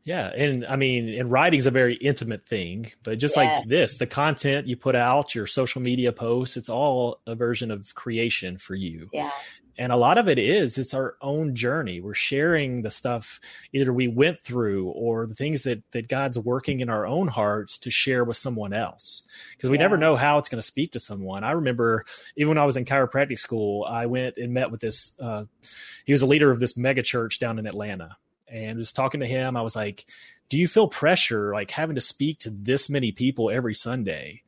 [0.05, 3.61] Yeah, and I mean, and writing is a very intimate thing, but just yes.
[3.61, 7.71] like this, the content you put out, your social media posts, it's all a version
[7.71, 9.09] of creation for you.
[9.14, 9.31] Yeah.
[9.77, 12.01] And a lot of it is it's our own journey.
[12.01, 13.40] We're sharing the stuff
[13.73, 17.79] either we went through or the things that that God's working in our own hearts
[17.79, 19.27] to share with someone else.
[19.57, 19.85] Because we yeah.
[19.85, 21.43] never know how it's going to speak to someone.
[21.43, 22.05] I remember
[22.37, 25.47] even when I was in chiropractic school, I went and met with this uh,
[26.05, 28.17] he was a leader of this mega church down in Atlanta
[28.49, 30.07] and just talking to him, I was like,
[30.49, 34.43] "Do you feel pressure like having to speak to this many people every Sunday?"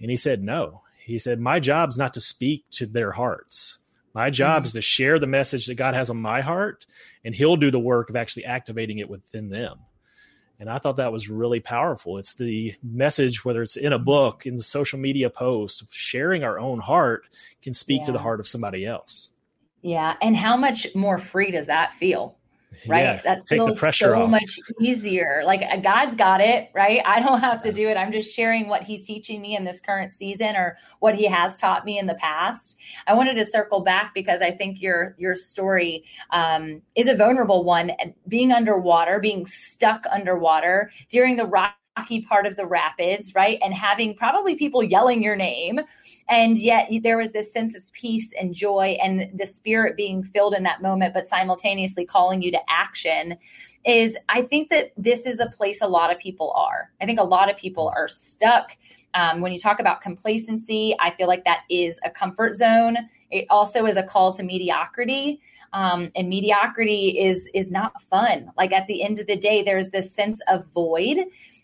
[0.00, 3.78] And he said, "No." He said, "My job's not to speak to their hearts.
[4.14, 4.66] My job mm-hmm.
[4.66, 6.86] is to share the message that God has on my heart,
[7.24, 9.80] and He'll do the work of actually activating it within them."
[10.60, 12.18] And I thought that was really powerful.
[12.18, 16.58] It's the message, whether it's in a book, in the social media post, sharing our
[16.58, 17.26] own heart
[17.62, 18.06] can speak yeah.
[18.06, 19.30] to the heart of somebody else.
[19.80, 20.16] Yeah.
[20.20, 22.36] And how much more free does that feel?
[22.86, 23.00] Right?
[23.00, 24.30] Yeah, that feels so off.
[24.30, 25.42] much easier.
[25.44, 27.02] Like uh, God's got it, right?
[27.04, 27.96] I don't have to do it.
[27.96, 31.56] I'm just sharing what He's teaching me in this current season or what He has
[31.56, 32.78] taught me in the past.
[33.06, 37.64] I wanted to circle back because I think your your story um, is a vulnerable
[37.64, 37.92] one.
[38.28, 43.58] Being underwater, being stuck underwater during the rock rocky part of the rapids, right?
[43.62, 45.80] And having probably people yelling your name.
[46.28, 50.54] And yet there was this sense of peace and joy and the spirit being filled
[50.54, 53.36] in that moment, but simultaneously calling you to action.
[53.84, 56.90] Is I think that this is a place a lot of people are.
[57.00, 58.76] I think a lot of people are stuck
[59.14, 62.96] Um, when you talk about complacency, I feel like that is a comfort zone.
[63.30, 65.40] It also is a call to mediocrity.
[65.72, 68.50] Um, and mediocrity is is not fun.
[68.56, 71.18] Like at the end of the day, there's this sense of void.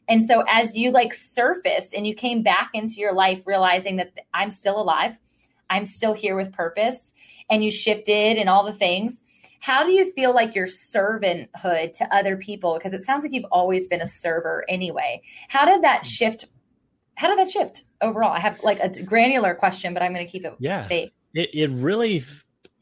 [0.08, 4.12] And so as you like surfaced and you came back into your life realizing that
[4.32, 5.18] I'm still alive,
[5.68, 7.12] I'm still here with purpose,
[7.50, 9.24] and you shifted and all the things.
[9.60, 12.74] How do you feel like your servanthood to other people?
[12.74, 15.22] Because it sounds like you've always been a server anyway.
[15.48, 16.46] How did that shift?
[17.16, 18.30] How did that shift overall?
[18.30, 20.86] I have like a granular question, but I'm going to keep it yeah.
[20.86, 21.10] Vague.
[21.34, 22.24] It, it really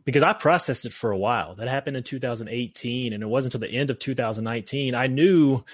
[0.04, 1.54] because I processed it for a while.
[1.54, 5.64] That happened in 2018, and it wasn't until the end of 2019 I knew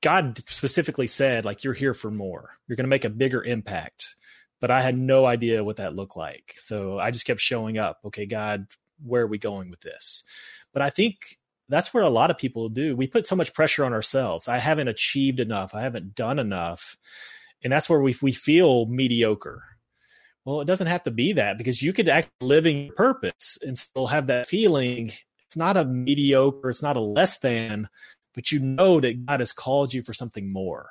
[0.00, 2.50] God specifically said, like, you're here for more.
[2.66, 4.14] You're going to make a bigger impact.
[4.60, 6.54] But I had no idea what that looked like.
[6.58, 7.98] So I just kept showing up.
[8.06, 8.66] Okay, God,
[9.04, 10.24] where are we going with this?
[10.72, 12.96] But I think that's where a lot of people do.
[12.96, 14.48] We put so much pressure on ourselves.
[14.48, 15.74] I haven't achieved enough.
[15.74, 16.96] I haven't done enough.
[17.62, 19.62] And that's where we, we feel mediocre
[20.48, 24.06] well, it doesn't have to be that because you could act living purpose and still
[24.06, 25.10] have that feeling.
[25.46, 27.90] It's not a mediocre, it's not a less than,
[28.34, 30.88] but you know that God has called you for something more.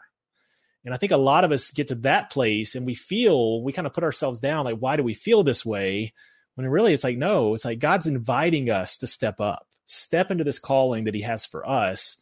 [0.85, 3.73] And I think a lot of us get to that place and we feel, we
[3.73, 6.13] kind of put ourselves down like, why do we feel this way?
[6.53, 10.43] When really it's like, no, it's like God's inviting us to step up, step into
[10.43, 12.19] this calling that He has for us.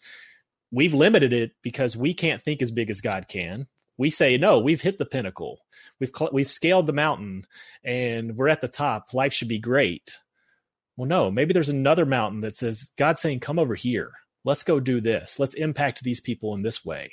[0.71, 3.67] We've limited it because we can't think as big as God can
[3.97, 5.59] we say no we've hit the pinnacle.
[5.99, 7.45] We've we've scaled the mountain
[7.83, 9.13] and we're at the top.
[9.13, 10.17] Life should be great.
[10.97, 14.11] Well no maybe there's another mountain that says god's saying come over here.
[14.43, 15.39] Let's go do this.
[15.39, 17.11] Let's impact these people in this way.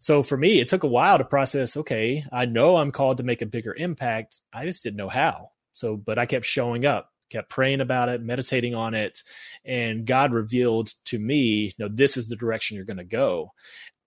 [0.00, 3.22] So for me it took a while to process okay i know i'm called to
[3.22, 4.40] make a bigger impact.
[4.52, 5.50] I just didn't know how.
[5.72, 9.22] So but i kept showing up kept praying about it meditating on it
[9.64, 13.50] and god revealed to me no this is the direction you're going to go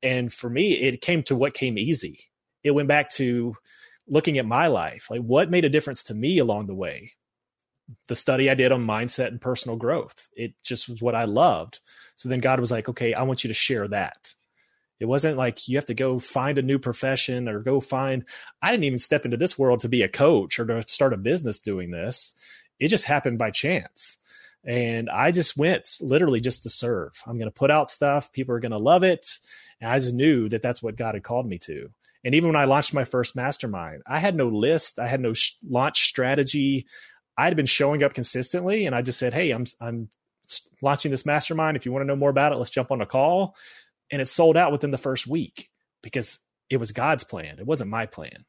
[0.03, 2.19] and for me, it came to what came easy.
[2.63, 3.55] It went back to
[4.07, 7.11] looking at my life, like what made a difference to me along the way.
[8.07, 11.79] The study I did on mindset and personal growth, it just was what I loved.
[12.15, 14.33] So then God was like, okay, I want you to share that.
[14.99, 18.25] It wasn't like you have to go find a new profession or go find.
[18.61, 21.17] I didn't even step into this world to be a coach or to start a
[21.17, 22.33] business doing this.
[22.79, 24.17] It just happened by chance.
[24.65, 27.21] And I just went literally just to serve.
[27.25, 28.33] I'm going to put out stuff.
[28.33, 29.39] People are going to love it.
[29.81, 31.89] And I just knew that that's what God had called me to.
[32.23, 35.33] And even when I launched my first mastermind, I had no list, I had no
[35.33, 36.85] sh- launch strategy.
[37.37, 40.09] I had been showing up consistently, and I just said, "Hey, I'm I'm
[40.81, 41.77] launching this mastermind.
[41.77, 43.55] If you want to know more about it, let's jump on a call."
[44.11, 45.69] And it sold out within the first week
[46.01, 47.59] because it was God's plan.
[47.59, 48.45] It wasn't my plan.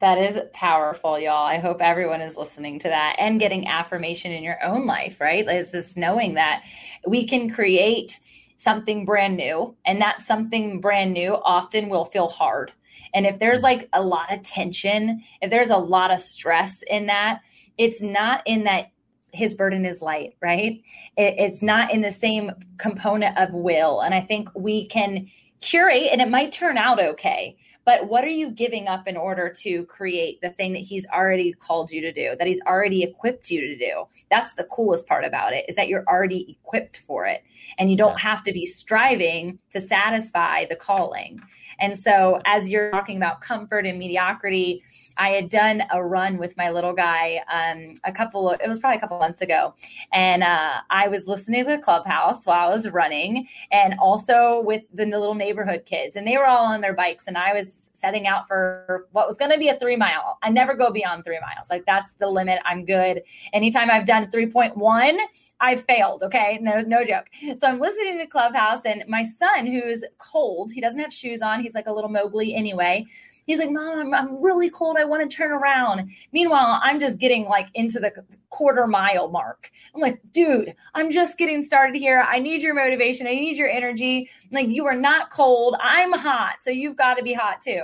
[0.00, 1.46] That is powerful, y'all.
[1.46, 5.48] I hope everyone is listening to that and getting affirmation in your own life, right?
[5.48, 6.64] Is this knowing that
[7.06, 8.20] we can create
[8.58, 12.72] something brand new and that something brand new often will feel hard.
[13.12, 17.06] And if there's like a lot of tension if there's a lot of stress in
[17.06, 17.40] that
[17.78, 18.90] it's not in that
[19.32, 20.80] his burden is light right?
[21.16, 24.00] It, it's not in the same component of will.
[24.00, 25.28] And i think we can
[25.60, 29.52] curate and it might turn out okay but what are you giving up in order
[29.62, 33.50] to create the thing that he's already called you to do that he's already equipped
[33.50, 34.04] you to do?
[34.30, 37.42] That's the coolest part about it is that you're already equipped for it.
[37.78, 38.30] And you don't yeah.
[38.30, 41.40] have to be striving to satisfy the calling.
[41.80, 44.82] And so, as you're talking about comfort and mediocrity,
[45.16, 48.98] I had done a run with my little guy um, a couple, it was probably
[48.98, 49.74] a couple months ago.
[50.12, 55.06] And uh, I was listening to clubhouse while I was running and also with the
[55.06, 56.16] little neighborhood kids.
[56.16, 57.26] And they were all on their bikes.
[57.26, 60.38] And I was setting out for what was going to be a three mile.
[60.42, 61.70] I never go beyond three miles.
[61.70, 62.60] Like, that's the limit.
[62.64, 63.22] I'm good.
[63.52, 65.16] Anytime I've done 3.1,
[65.60, 66.22] I failed.
[66.22, 66.58] Okay.
[66.60, 67.26] No, no joke.
[67.56, 71.60] So I'm listening to Clubhouse and my son, who's cold, he doesn't have shoes on.
[71.60, 73.06] He's like a little Mowgli anyway.
[73.46, 74.96] He's like, Mom, I'm, I'm really cold.
[74.98, 76.10] I want to turn around.
[76.32, 78.12] Meanwhile, I'm just getting like into the
[78.50, 79.70] quarter mile mark.
[79.94, 82.26] I'm like, dude, I'm just getting started here.
[82.28, 83.26] I need your motivation.
[83.26, 84.30] I need your energy.
[84.50, 85.76] Like, you are not cold.
[85.80, 86.56] I'm hot.
[86.60, 87.82] So you've got to be hot too.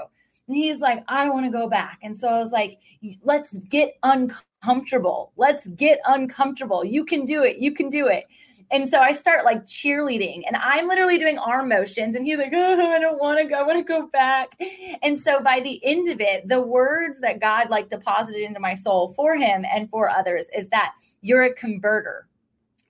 [0.49, 2.01] And he's like, I want to go back.
[2.03, 2.79] And so I was like,
[3.23, 5.33] let's get uncomfortable.
[5.37, 6.85] Let's get uncomfortable.
[6.85, 7.59] You can do it.
[7.59, 8.27] You can do it.
[8.71, 12.53] And so I start like cheerleading and I'm literally doing arm motions and he's like,
[12.55, 13.57] oh, I don't want to go.
[13.57, 14.61] I want to go back.
[15.03, 18.75] And so by the end of it, the words that God like deposited into my
[18.75, 22.29] soul for him and for others is that you're a converter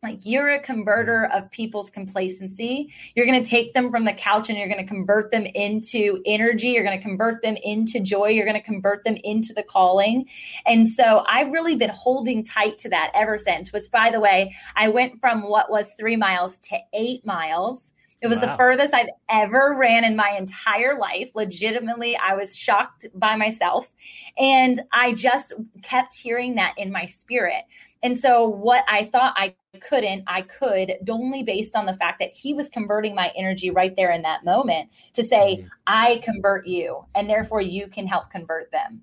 [0.02, 1.44] like you're a converter mm-hmm.
[1.44, 2.92] of people's complacency.
[3.14, 6.22] You're going to take them from the couch and you're going to convert them into
[6.24, 6.68] energy.
[6.68, 8.28] You're going to convert them into joy.
[8.28, 10.26] You're going to convert them into the calling.
[10.64, 14.54] And so I've really been holding tight to that ever since, which by the way,
[14.74, 17.92] I went from what was three miles to eight miles
[18.22, 18.46] It was wow.
[18.46, 21.34] the furthest I've ever ran in my entire life.
[21.34, 23.90] Legitimately, I was shocked by myself.
[24.38, 27.64] And I just kept hearing that in my spirit.
[28.02, 32.30] And so, what I thought I couldn't, I could, only based on the fact that
[32.30, 35.68] he was converting my energy right there in that moment to say, mm-hmm.
[35.86, 39.02] I convert you, and therefore you can help convert them.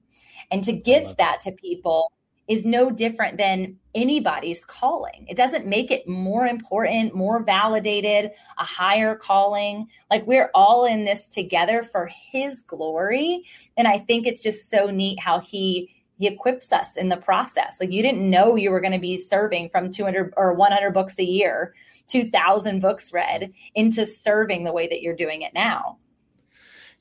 [0.51, 2.11] And to give that, that to people
[2.47, 5.25] is no different than anybody's calling.
[5.27, 9.87] It doesn't make it more important, more validated, a higher calling.
[10.09, 13.43] Like we're all in this together for his glory.
[13.75, 17.77] And I think it's just so neat how he he equips us in the process.
[17.79, 21.19] Like you didn't know you were going to be serving from 200 or 100 books
[21.19, 21.73] a year,
[22.07, 25.97] 2000 books read into serving the way that you're doing it now.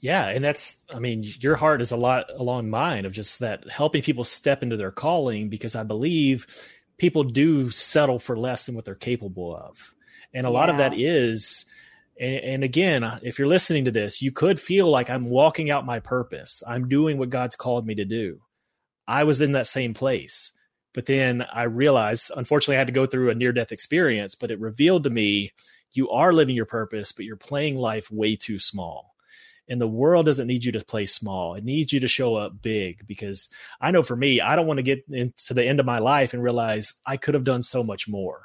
[0.00, 3.68] Yeah, and that's I mean, your heart is a lot along mine of just that
[3.68, 6.46] helping people step into their calling because I believe
[6.98, 9.94] people do settle for less than what they're capable of.
[10.34, 10.54] And a yeah.
[10.54, 11.64] lot of that is
[12.18, 15.84] and, and, again, if you're listening to this, you could feel like I'm walking out
[15.84, 16.62] my purpose.
[16.66, 18.40] I'm doing what God's called me to do.
[19.06, 20.52] I was in that same place.
[20.94, 24.50] But then I realized, unfortunately, I had to go through a near death experience, but
[24.50, 25.52] it revealed to me
[25.92, 29.14] you are living your purpose, but you're playing life way too small.
[29.68, 31.54] And the world doesn't need you to play small.
[31.54, 33.48] It needs you to show up big because
[33.80, 36.32] I know for me, I don't want to get into the end of my life
[36.32, 38.44] and realize I could have done so much more.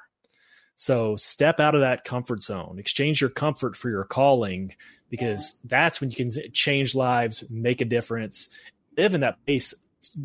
[0.77, 4.73] So step out of that comfort zone, exchange your comfort for your calling
[5.11, 8.49] because that's when you can change lives, make a difference,
[8.97, 9.75] live in that place.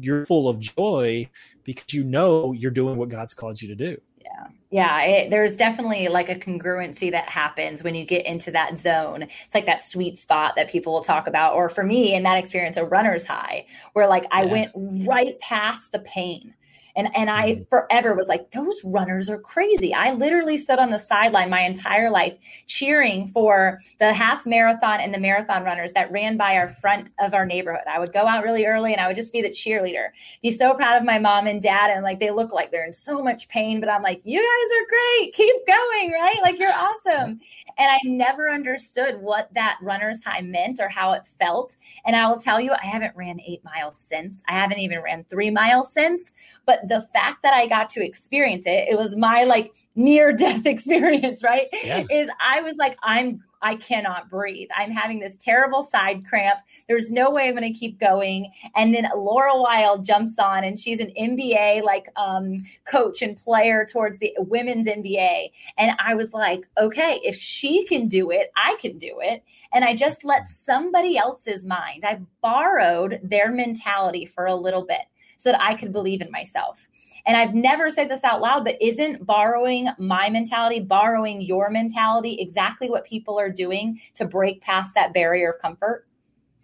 [0.00, 1.28] You're full of joy
[1.64, 4.00] because you know you're doing what God's called you to do.
[4.22, 4.46] Yeah.
[4.70, 5.02] Yeah.
[5.02, 9.22] It, there's definitely like a congruency that happens when you get into that zone.
[9.22, 11.54] It's like that sweet spot that people will talk about.
[11.54, 14.72] Or for me, in that experience, a runner's high, where like I went
[15.06, 16.54] right past the pain
[16.96, 17.62] and and I mm-hmm.
[17.68, 19.94] forever was like, those runners are crazy.
[19.94, 22.34] I literally stood on the sideline my entire life
[22.66, 27.34] cheering for the half marathon and the marathon runners that ran by our front of
[27.34, 27.84] our neighborhood.
[27.88, 30.08] I would go out really early and I would just be the cheerleader.
[30.42, 32.92] Be so proud of my mom and dad and like they look like they're in
[32.92, 35.34] so much pain, but I'm like, you guys are great.
[35.34, 36.38] Keep going, right?
[36.42, 37.40] Like you're awesome.
[37.78, 41.76] And I never understood what that runner's high meant or how it felt.
[42.06, 44.42] And I will tell you, I haven't ran eight miles since.
[44.48, 46.32] I haven't even ran three miles since.
[46.64, 50.66] But the fact that I got to experience it, it was my like near death
[50.66, 51.66] experience, right?
[51.72, 52.04] Yeah.
[52.10, 54.68] Is I was like, I'm I cannot breathe.
[54.76, 56.60] I'm having this terrible side cramp.
[56.88, 58.52] There's no way I'm going to keep going.
[58.74, 63.86] And then Laura Wild jumps on, and she's an NBA like um, coach and player
[63.90, 65.50] towards the women's NBA.
[65.78, 69.42] And I was like, okay, if she can do it, I can do it.
[69.72, 72.04] And I just let somebody else's mind.
[72.04, 75.02] I borrowed their mentality for a little bit
[75.46, 76.88] so that I could believe in myself.
[77.24, 82.36] And I've never said this out loud, but isn't borrowing my mentality, borrowing your mentality,
[82.40, 86.04] exactly what people are doing to break past that barrier of comfort?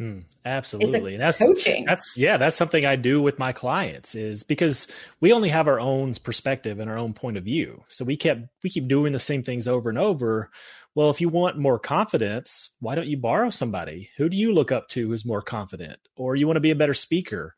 [0.00, 1.16] Mm, absolutely.
[1.16, 1.84] that's coaching.
[1.84, 4.88] That's yeah, that's something I do with my clients is because
[5.20, 7.84] we only have our own perspective and our own point of view.
[7.86, 10.50] So we kept we keep doing the same things over and over.
[10.96, 14.10] Well, if you want more confidence, why don't you borrow somebody?
[14.16, 16.00] Who do you look up to who's more confident?
[16.16, 17.54] Or you want to be a better speaker?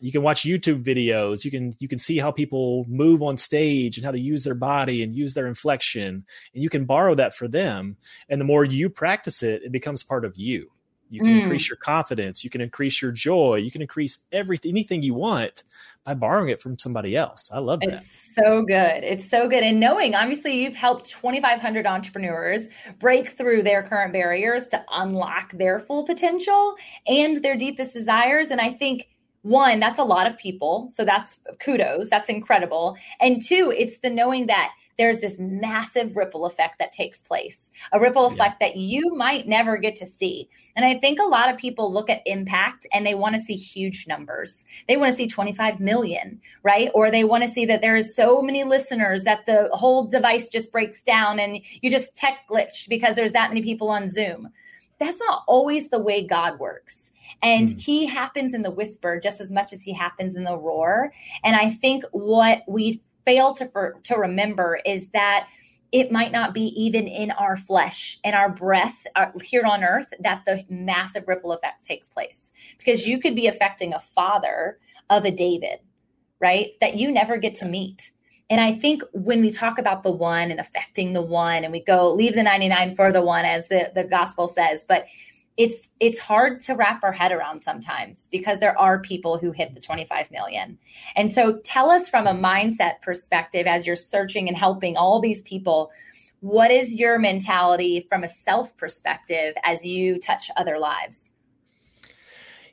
[0.00, 1.44] You can watch youtube videos.
[1.44, 4.54] You can you can see how people move on stage and how to use their
[4.54, 6.24] body and use their inflection.
[6.54, 7.96] And you can borrow that for them.
[8.28, 10.70] And the more you practice it it becomes part of you.
[11.08, 11.42] You can mm.
[11.42, 12.42] increase your confidence.
[12.42, 13.56] You can increase your joy.
[13.56, 15.62] You can increase everything anything you want
[16.04, 17.50] by borrowing it from somebody else.
[17.52, 17.94] I love that.
[17.94, 19.04] It's so good.
[19.04, 19.62] It's so good.
[19.62, 22.68] And knowing obviously you've helped 2500 entrepreneurs
[22.98, 26.74] break through their current barriers to unlock their full potential
[27.06, 28.50] and their deepest desires.
[28.50, 29.08] And i think
[29.46, 30.88] one, that's a lot of people.
[30.90, 32.10] So that's kudos.
[32.10, 32.96] That's incredible.
[33.20, 38.00] And two, it's the knowing that there's this massive ripple effect that takes place, a
[38.00, 38.68] ripple effect yeah.
[38.68, 40.48] that you might never get to see.
[40.74, 43.54] And I think a lot of people look at impact and they want to see
[43.54, 44.64] huge numbers.
[44.88, 46.90] They want to see 25 million, right?
[46.94, 50.48] Or they want to see that there is so many listeners that the whole device
[50.48, 54.48] just breaks down and you just tech glitch because there's that many people on Zoom.
[54.98, 57.12] That's not always the way God works.
[57.42, 57.80] And mm.
[57.80, 61.12] he happens in the whisper just as much as he happens in the roar.
[61.44, 65.48] And I think what we fail to for, to remember is that
[65.92, 70.12] it might not be even in our flesh and our breath uh, here on earth
[70.20, 74.78] that the massive ripple effect takes place because you could be affecting a father
[75.10, 75.78] of a David,
[76.40, 76.72] right?
[76.80, 78.10] That you never get to meet.
[78.48, 81.80] And I think when we talk about the one and affecting the one, and we
[81.80, 85.06] go leave the 99 for the one, as the, the gospel says, but
[85.56, 89.72] it's it's hard to wrap our head around sometimes because there are people who hit
[89.74, 90.78] the 25 million.
[91.14, 95.42] And so tell us from a mindset perspective as you're searching and helping all these
[95.42, 95.90] people
[96.40, 101.32] what is your mentality from a self perspective as you touch other lives?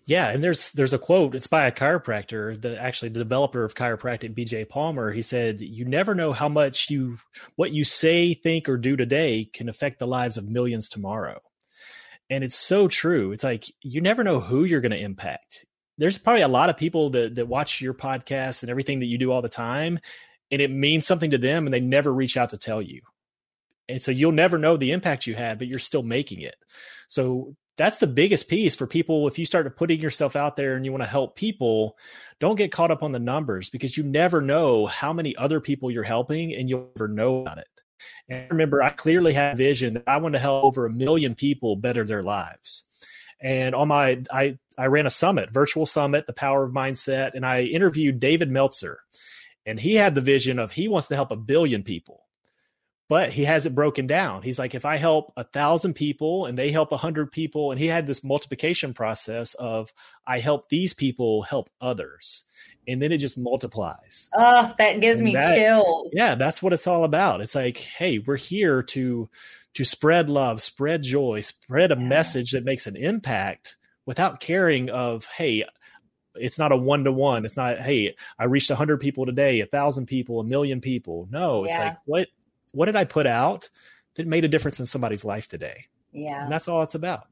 [0.05, 1.33] Yeah, and there's there's a quote.
[1.33, 5.13] It's by a chiropractor, the actually the developer of chiropractic, BJ Palmer.
[5.13, 7.19] He said, "You never know how much you
[7.55, 11.41] what you say, think, or do today can affect the lives of millions tomorrow."
[12.29, 13.31] And it's so true.
[13.31, 15.65] It's like you never know who you're going to impact.
[15.97, 19.17] There's probably a lot of people that that watch your podcast and everything that you
[19.17, 19.99] do all the time,
[20.51, 23.01] and it means something to them, and they never reach out to tell you.
[23.89, 26.55] And so you'll never know the impact you had, but you're still making it.
[27.09, 29.27] So that's the biggest piece for people.
[29.27, 31.97] If you start putting yourself out there and you want to help people,
[32.39, 35.91] don't get caught up on the numbers because you never know how many other people
[35.91, 37.67] you're helping and you'll never know about it.
[38.29, 41.75] And remember, I clearly have vision that I want to help over a million people
[41.75, 42.83] better their lives.
[43.41, 47.45] And on my, I, I ran a summit, virtual summit, the power of mindset, and
[47.45, 48.99] I interviewed David Meltzer.
[49.65, 52.22] And he had the vision of he wants to help a billion people
[53.09, 54.41] but he has it broken down.
[54.41, 57.79] He's like, if I help a thousand people and they help a hundred people, and
[57.79, 59.93] he had this multiplication process of
[60.25, 62.43] I help these people help others,
[62.87, 64.29] and then it just multiplies.
[64.35, 66.11] Oh, that gives and me that, chills.
[66.15, 67.41] Yeah, that's what it's all about.
[67.41, 69.29] It's like, hey, we're here to
[69.73, 72.07] to spread love, spread joy, spread a yeah.
[72.07, 73.75] message that makes an impact
[74.05, 75.65] without caring of, hey,
[76.35, 77.45] it's not a one to one.
[77.45, 81.27] It's not, hey, I reached a hundred people today, a thousand people, a million people.
[81.31, 81.83] No, it's yeah.
[81.83, 82.27] like what
[82.73, 83.69] what did I put out
[84.15, 85.85] that made a difference in somebody's life today?
[86.11, 86.43] Yeah.
[86.43, 87.27] And that's all it's about.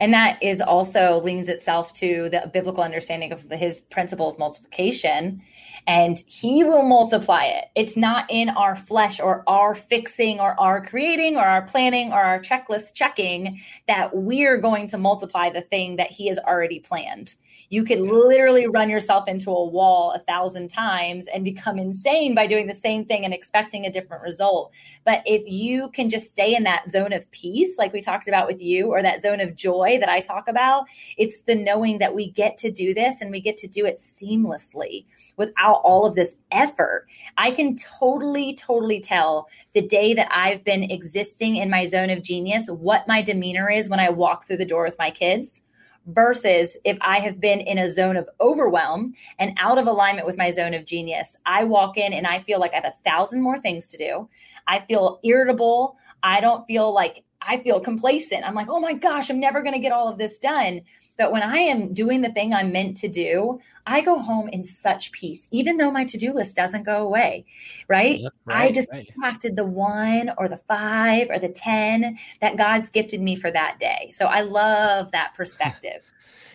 [0.00, 5.42] And that is also leans itself to the biblical understanding of his principle of multiplication.
[5.86, 7.64] And he will multiply it.
[7.74, 12.20] It's not in our flesh or our fixing or our creating or our planning or
[12.20, 17.34] our checklist checking that we're going to multiply the thing that he has already planned.
[17.72, 22.46] You could literally run yourself into a wall a thousand times and become insane by
[22.46, 24.74] doing the same thing and expecting a different result.
[25.06, 28.46] But if you can just stay in that zone of peace, like we talked about
[28.46, 30.84] with you, or that zone of joy that I talk about,
[31.16, 33.96] it's the knowing that we get to do this and we get to do it
[33.96, 35.06] seamlessly
[35.38, 37.06] without all of this effort.
[37.38, 42.22] I can totally, totally tell the day that I've been existing in my zone of
[42.22, 45.62] genius what my demeanor is when I walk through the door with my kids
[46.06, 50.36] versus if I have been in a zone of overwhelm and out of alignment with
[50.36, 53.42] my zone of genius, I walk in and I feel like I have a thousand
[53.42, 54.28] more things to do.
[54.66, 55.96] I feel irritable.
[56.22, 58.46] I don't feel like I feel complacent.
[58.46, 60.82] I'm like, oh my gosh, I'm never going to get all of this done.
[61.18, 64.64] But when I am doing the thing I'm meant to do, I go home in
[64.64, 67.44] such peace, even though my to do list doesn't go away,
[67.88, 68.18] right?
[68.18, 69.08] Yep, right I just right.
[69.14, 73.78] impacted the one or the five or the 10 that God's gifted me for that
[73.78, 74.12] day.
[74.14, 76.02] So I love that perspective.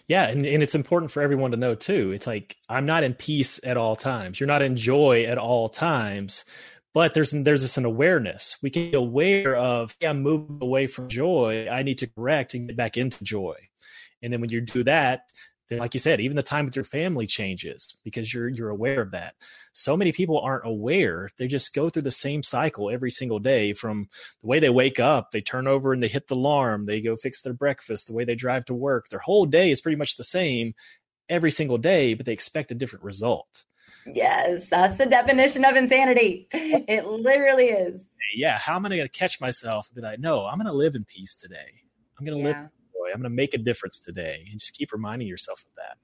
[0.07, 2.11] Yeah, and, and it's important for everyone to know too.
[2.11, 4.39] It's like I'm not in peace at all times.
[4.39, 6.45] You're not in joy at all times
[6.97, 8.57] but there's there's this an awareness.
[8.63, 11.67] We can be aware of, hey, I'm moving away from joy.
[11.69, 13.53] I need to correct and get back into joy.
[14.21, 15.21] And then when you do that,
[15.69, 19.01] then like you said, even the time with your family changes because you're you're aware
[19.01, 19.35] of that.
[19.73, 21.29] So many people aren't aware.
[21.37, 24.07] They just go through the same cycle every single day from
[24.41, 27.17] the way they wake up, they turn over and they hit the alarm, they go
[27.17, 29.09] fix their breakfast, the way they drive to work.
[29.09, 30.73] Their whole day is pretty much the same
[31.29, 33.65] every single day, but they expect a different result.
[34.13, 36.47] Yes, that's the definition of insanity.
[36.53, 38.07] It literally is.
[38.33, 38.57] Yeah.
[38.57, 40.95] How am I going to catch myself and be like, no, I'm going to live
[40.95, 41.81] in peace today.
[42.17, 42.61] I'm going to yeah.
[42.61, 42.69] live.
[43.17, 44.45] I'm going to make a difference today.
[44.51, 45.97] And just keep reminding yourself of that.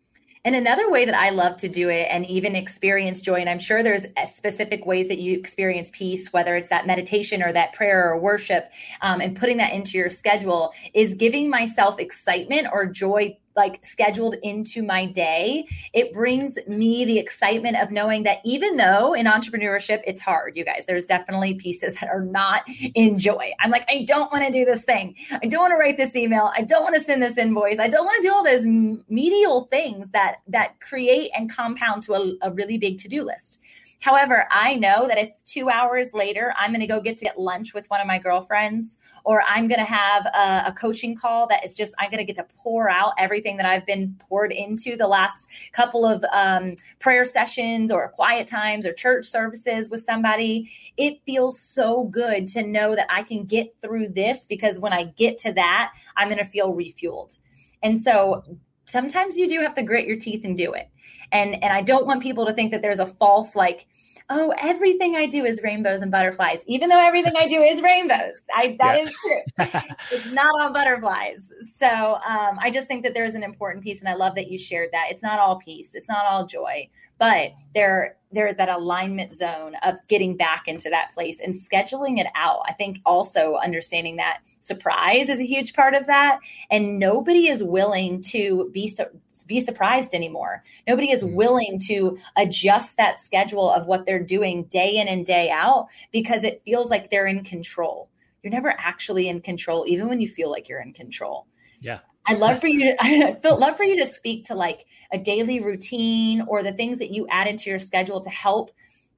[0.46, 3.60] And another way that I love to do it and even experience joy, and I'm
[3.60, 8.10] sure there's specific ways that you experience peace, whether it's that meditation or that prayer
[8.10, 8.70] or worship,
[9.02, 14.36] um, and putting that into your schedule, is giving myself excitement or joy like scheduled
[14.44, 20.02] into my day, it brings me the excitement of knowing that even though in entrepreneurship
[20.06, 22.64] it's hard, you guys, there's definitely pieces that are not
[22.96, 23.52] in joy.
[23.60, 25.16] I'm like, I don't want to do this thing.
[25.32, 26.52] I don't want to write this email.
[26.56, 27.80] I don't want to send this invoice.
[27.80, 32.14] I don't want to do all those medial things that that create and compound to
[32.16, 33.60] a, a really big to-do list.
[34.04, 37.40] However, I know that if two hours later I'm going to go get to get
[37.40, 41.48] lunch with one of my girlfriends, or I'm going to have a, a coaching call
[41.48, 44.52] that is just, I'm going to get to pour out everything that I've been poured
[44.52, 50.04] into the last couple of um, prayer sessions or quiet times or church services with
[50.04, 50.70] somebody.
[50.98, 55.06] It feels so good to know that I can get through this because when I
[55.16, 57.38] get to that, I'm going to feel refueled.
[57.82, 58.44] And so
[58.86, 60.90] sometimes you do have to grit your teeth and do it
[61.34, 63.88] and and i don't want people to think that there's a false like
[64.30, 68.42] oh everything i do is rainbows and butterflies even though everything i do is rainbows.
[68.56, 69.04] I, that yeah.
[69.04, 69.92] is true.
[70.12, 71.52] It's not all butterflies.
[71.60, 74.58] So um, i just think that there's an important piece and i love that you
[74.58, 75.08] shared that.
[75.10, 75.96] It's not all peace.
[75.96, 76.90] It's not all joy.
[77.20, 82.20] But there there is that alignment zone of getting back into that place and scheduling
[82.20, 82.62] it out.
[82.68, 86.40] I think also understanding that surprise is a huge part of that.
[86.70, 89.08] And nobody is willing to be so,
[89.48, 90.64] be surprised anymore.
[90.88, 91.34] Nobody is mm.
[91.34, 96.44] willing to adjust that schedule of what they're doing day in and day out because
[96.44, 98.10] it feels like they're in control.
[98.42, 101.48] You're never actually in control, even when you feel like you're in control.
[101.80, 102.00] Yeah.
[102.26, 105.60] I'd love for you to I love for you to speak to like a daily
[105.60, 108.72] routine or the things that you add into your schedule to help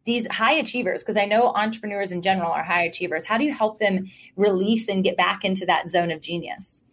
[0.06, 3.26] these high achievers because I know entrepreneurs in general are high achievers.
[3.26, 6.84] How do you help them release and get back into that zone of genius?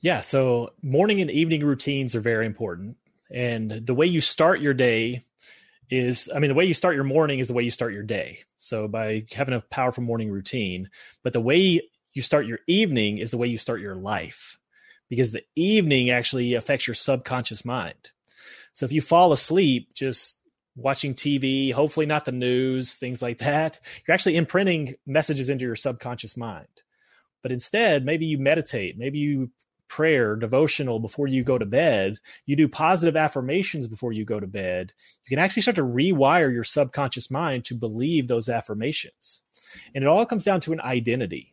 [0.00, 2.96] Yeah, so morning and evening routines are very important.
[3.30, 5.24] And the way you start your day
[5.88, 8.02] is I mean the way you start your morning is the way you start your
[8.02, 8.40] day.
[8.56, 10.90] So by having a powerful morning routine,
[11.22, 11.82] but the way
[12.14, 14.58] you start your evening is the way you start your life
[15.12, 18.12] because the evening actually affects your subconscious mind.
[18.72, 20.40] So if you fall asleep just
[20.74, 25.76] watching TV, hopefully not the news, things like that, you're actually imprinting messages into your
[25.76, 26.66] subconscious mind.
[27.42, 29.50] But instead, maybe you meditate, maybe you
[29.86, 34.46] prayer, devotional before you go to bed, you do positive affirmations before you go to
[34.46, 34.94] bed,
[35.26, 39.42] you can actually start to rewire your subconscious mind to believe those affirmations.
[39.94, 41.52] And it all comes down to an identity.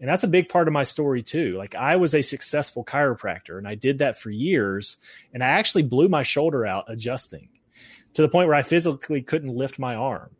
[0.00, 1.56] And that's a big part of my story too.
[1.56, 4.98] Like I was a successful chiropractor and I did that for years
[5.32, 7.48] and I actually blew my shoulder out adjusting
[8.14, 10.30] to the point where I physically couldn't lift my arm.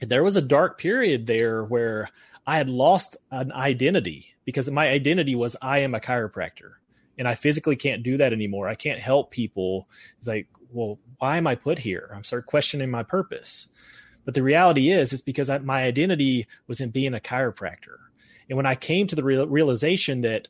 [0.00, 2.10] And there was a dark period there where
[2.46, 6.72] I had lost an identity because my identity was I am a chiropractor
[7.18, 8.66] and I physically can't do that anymore.
[8.66, 9.88] I can't help people.
[10.18, 12.10] It's like, well, why am I put here?
[12.14, 13.68] I'm start questioning my purpose.
[14.24, 17.96] But the reality is, it's because I, my identity was in being a chiropractor.
[18.50, 20.48] And when I came to the real, realization that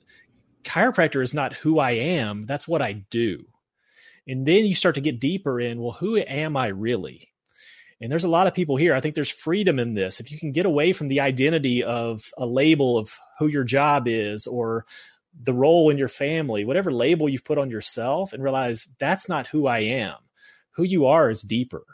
[0.64, 3.44] chiropractor is not who I am, that's what I do.
[4.26, 7.28] And then you start to get deeper in, well, who am I really?
[8.01, 8.94] And there's a lot of people here.
[8.94, 10.18] I think there's freedom in this.
[10.20, 14.05] If you can get away from the identity of a label of who your job
[14.09, 14.86] is or
[15.42, 19.46] the role in your family, whatever label you've put on yourself, and realize that's not
[19.46, 20.16] who I am.
[20.72, 21.84] Who you are is deeper.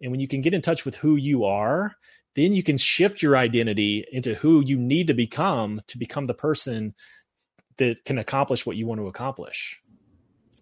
[0.00, 1.94] And when you can get in touch with who you are,
[2.34, 6.34] then you can shift your identity into who you need to become to become the
[6.34, 6.94] person
[7.78, 9.82] that can accomplish what you want to accomplish.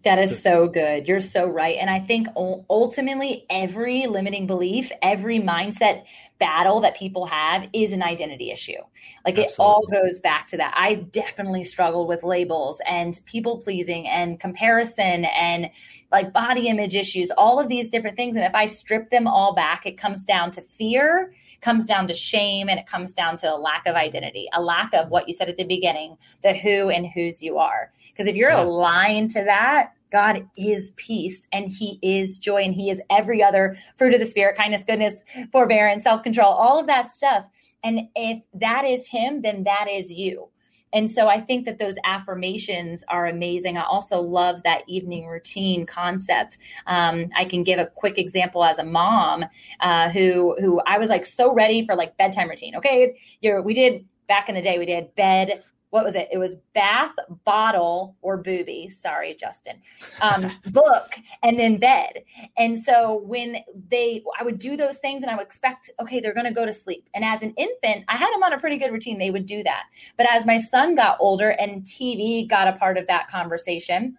[0.03, 1.07] That is so good.
[1.07, 1.77] You're so right.
[1.79, 6.05] And I think ultimately, every limiting belief, every mindset
[6.39, 8.81] battle that people have is an identity issue.
[9.23, 9.43] Like Absolutely.
[9.43, 10.73] it all goes back to that.
[10.75, 15.69] I definitely struggled with labels and people pleasing and comparison and
[16.11, 18.35] like body image issues, all of these different things.
[18.35, 21.31] And if I strip them all back, it comes down to fear
[21.61, 24.93] comes down to shame and it comes down to a lack of identity, a lack
[24.93, 27.91] of what you said at the beginning, the who and whose you are.
[28.09, 28.63] Because if you're yeah.
[28.63, 33.77] aligned to that, God is peace and he is joy and he is every other
[33.97, 37.45] fruit of the spirit, kindness, goodness, forbearance, self control, all of that stuff.
[37.83, 40.50] And if that is him, then that is you.
[40.93, 43.77] And so I think that those affirmations are amazing.
[43.77, 46.57] I also love that evening routine concept.
[46.87, 49.45] Um, I can give a quick example as a mom
[49.79, 52.75] uh, who who I was like so ready for like bedtime routine.
[52.75, 55.61] Okay, You're, we did back in the day we did bed
[55.91, 56.29] what was it?
[56.31, 57.11] It was bath,
[57.45, 58.89] bottle, or booby.
[58.89, 59.81] Sorry, Justin.
[60.21, 62.23] Um, book, and then bed.
[62.57, 63.57] And so when
[63.89, 66.65] they, I would do those things and I would expect, okay, they're going to go
[66.65, 67.09] to sleep.
[67.13, 69.19] And as an infant, I had them on a pretty good routine.
[69.19, 69.83] They would do that.
[70.17, 74.17] But as my son got older and TV got a part of that conversation,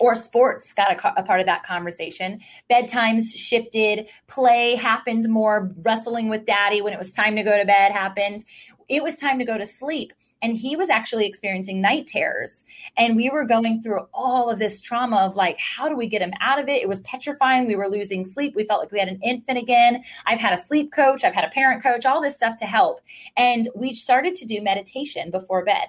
[0.00, 2.40] or sports got a, a, part of that conversation.
[2.70, 7.64] Bedtimes shifted, play happened more, wrestling with daddy when it was time to go to
[7.64, 8.44] bed happened.
[8.88, 10.12] It was time to go to sleep
[10.42, 12.64] and he was actually experiencing night terrors.
[12.96, 16.22] And we were going through all of this trauma of like how do we get
[16.22, 16.82] him out of it?
[16.82, 17.66] It was petrifying.
[17.66, 18.54] We were losing sleep.
[18.54, 20.02] We felt like we had an infant again.
[20.26, 21.24] I've had a sleep coach.
[21.24, 23.00] I've had a parent coach all this stuff to help.
[23.36, 25.88] And we started to do meditation before bed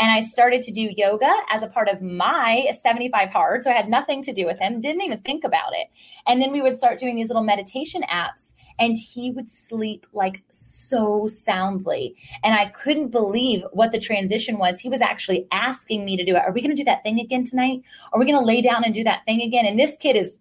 [0.00, 3.62] and I started to do yoga as a part of my 75 hard.
[3.62, 5.88] So I had nothing to do with him, didn't even think about it.
[6.26, 10.42] And then we would start doing these little meditation apps and he would sleep like
[10.50, 12.16] so soundly.
[12.42, 14.80] And I couldn't believe what the transition was.
[14.80, 16.42] He was actually asking me to do it.
[16.42, 17.82] Are we going to do that thing again tonight?
[18.12, 19.66] Are we going to lay down and do that thing again?
[19.66, 20.38] And this kid is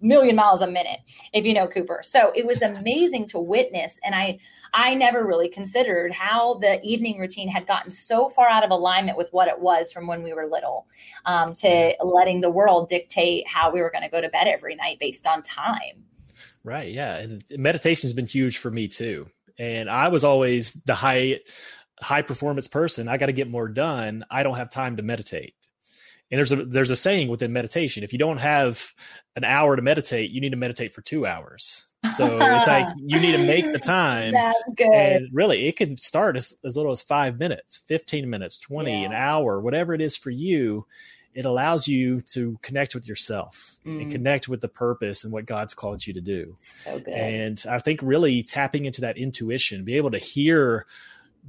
[0.00, 1.00] million miles a minute
[1.32, 2.00] if you know Cooper.
[2.02, 4.38] So it was amazing to witness and I
[4.74, 9.18] I never really considered how the evening routine had gotten so far out of alignment
[9.18, 10.86] with what it was from when we were little
[11.26, 14.74] um, to letting the world dictate how we were going to go to bed every
[14.74, 16.04] night based on time.
[16.64, 16.92] Right.
[16.92, 17.16] Yeah.
[17.16, 19.28] And meditation has been huge for me too.
[19.58, 21.40] And I was always the high,
[22.00, 23.08] high performance person.
[23.08, 24.24] I got to get more done.
[24.30, 25.54] I don't have time to meditate.
[26.30, 28.94] And there's a there's a saying within meditation: if you don't have
[29.36, 31.84] an hour to meditate, you need to meditate for two hours.
[32.10, 34.32] So it's like you need to make the time.
[34.32, 34.86] That's good.
[34.88, 39.06] And really, it can start as, as little as five minutes, 15 minutes, 20, yeah.
[39.06, 40.86] an hour, whatever it is for you.
[41.34, 44.02] It allows you to connect with yourself mm.
[44.02, 46.56] and connect with the purpose and what God's called you to do.
[46.58, 47.08] So good.
[47.08, 50.84] And I think really tapping into that intuition, be able to hear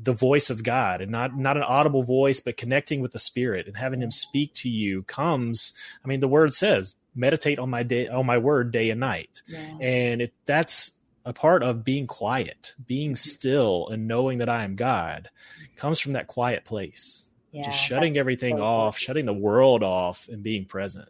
[0.01, 3.67] the voice of God and not not an audible voice, but connecting with the Spirit
[3.67, 5.73] and having Him speak to you comes.
[6.03, 9.41] I mean, the Word says, "Meditate on my day on my Word day and night,"
[9.47, 9.77] yeah.
[9.81, 13.15] and it, that's a part of being quiet, being mm-hmm.
[13.15, 15.29] still, and knowing that I am God,
[15.75, 17.29] comes from that quiet place.
[17.51, 21.09] Yeah, just shutting everything so off, shutting the world off, and being present.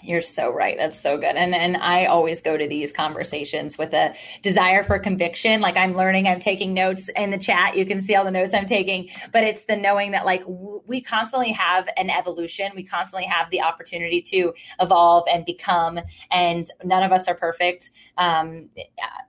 [0.00, 0.76] You're so right.
[0.76, 1.34] That's so good.
[1.34, 5.60] And and I always go to these conversations with a desire for conviction.
[5.60, 7.76] Like I'm learning, I'm taking notes in the chat.
[7.76, 10.82] You can see all the notes I'm taking, but it's the knowing that like w-
[10.86, 12.70] we constantly have an evolution.
[12.76, 15.98] We constantly have the opportunity to evolve and become.
[16.30, 17.90] And none of us are perfect.
[18.16, 18.70] Um,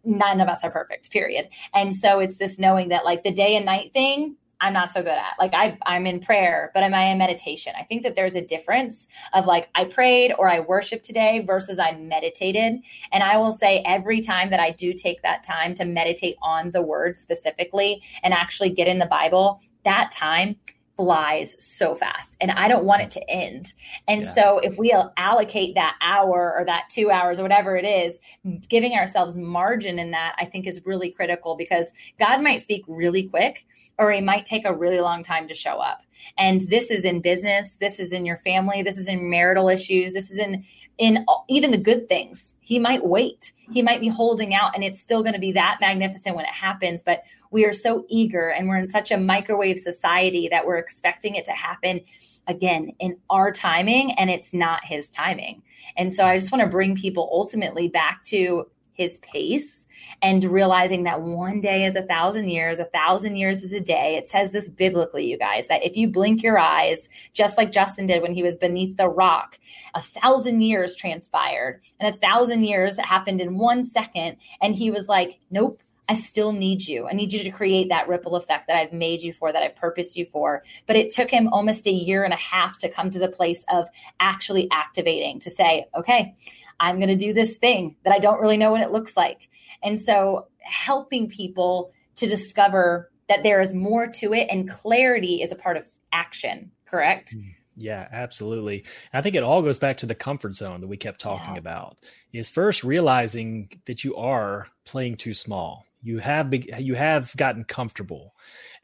[0.03, 1.09] none of us are perfect.
[1.09, 1.49] Period.
[1.74, 5.01] And so it's this knowing that like the day and night thing I'm not so
[5.01, 5.36] good at.
[5.39, 7.74] Like I I'm in prayer, but am I in meditation?
[7.80, 11.80] I think that there's a difference of like I prayed or I worshiped today versus
[11.80, 12.80] I meditated.
[13.12, 16.72] And I will say every time that I do take that time to meditate on
[16.72, 20.57] the word specifically and actually get in the Bible, that time
[20.99, 23.72] flies so fast and I don't want it to end.
[24.10, 24.32] And yeah.
[24.34, 28.20] so if we allocate that hour or that 2 hours or whatever it is,
[28.68, 33.24] giving ourselves margin in that I think is really critical because God might speak really
[33.24, 33.66] quick
[34.00, 36.02] or he might take a really long time to show up.
[36.38, 40.14] And this is in business, this is in your family, this is in marital issues,
[40.14, 40.66] this is in
[40.97, 42.58] in even the good things.
[42.60, 43.54] He might wait.
[43.72, 46.52] He might be holding out and it's still going to be that magnificent when it
[46.52, 50.78] happens, but we are so eager and we're in such a microwave society that we're
[50.78, 52.02] expecting it to happen
[52.47, 55.62] again in our timing and it's not his timing.
[55.95, 58.68] And so I just want to bring people ultimately back to
[59.00, 59.88] his pace
[60.22, 64.18] and realizing that one day is a thousand years, a thousand years is a day.
[64.18, 68.08] It says this biblically, you guys, that if you blink your eyes, just like Justin
[68.08, 69.58] did when he was beneath the rock,
[69.95, 74.36] a thousand years transpired and a thousand years happened in one second.
[74.62, 75.82] And he was like, nope.
[76.12, 77.08] I still need you.
[77.08, 79.76] I need you to create that ripple effect that I've made you for, that I've
[79.76, 80.64] purposed you for.
[80.88, 83.64] But it took him almost a year and a half to come to the place
[83.72, 83.88] of
[84.20, 86.36] actually activating to say, okay,
[86.80, 89.50] I'm going to do this thing that I don't really know what it looks like.
[89.84, 95.52] And so helping people to discover that there is more to it and clarity is
[95.52, 97.36] a part of action, correct?
[97.36, 98.86] Mm, yeah, absolutely.
[99.14, 101.60] I think it all goes back to the comfort zone that we kept talking yeah.
[101.60, 101.98] about.
[102.34, 105.86] Is first realizing that you are playing too small.
[106.02, 108.34] You have you have gotten comfortable.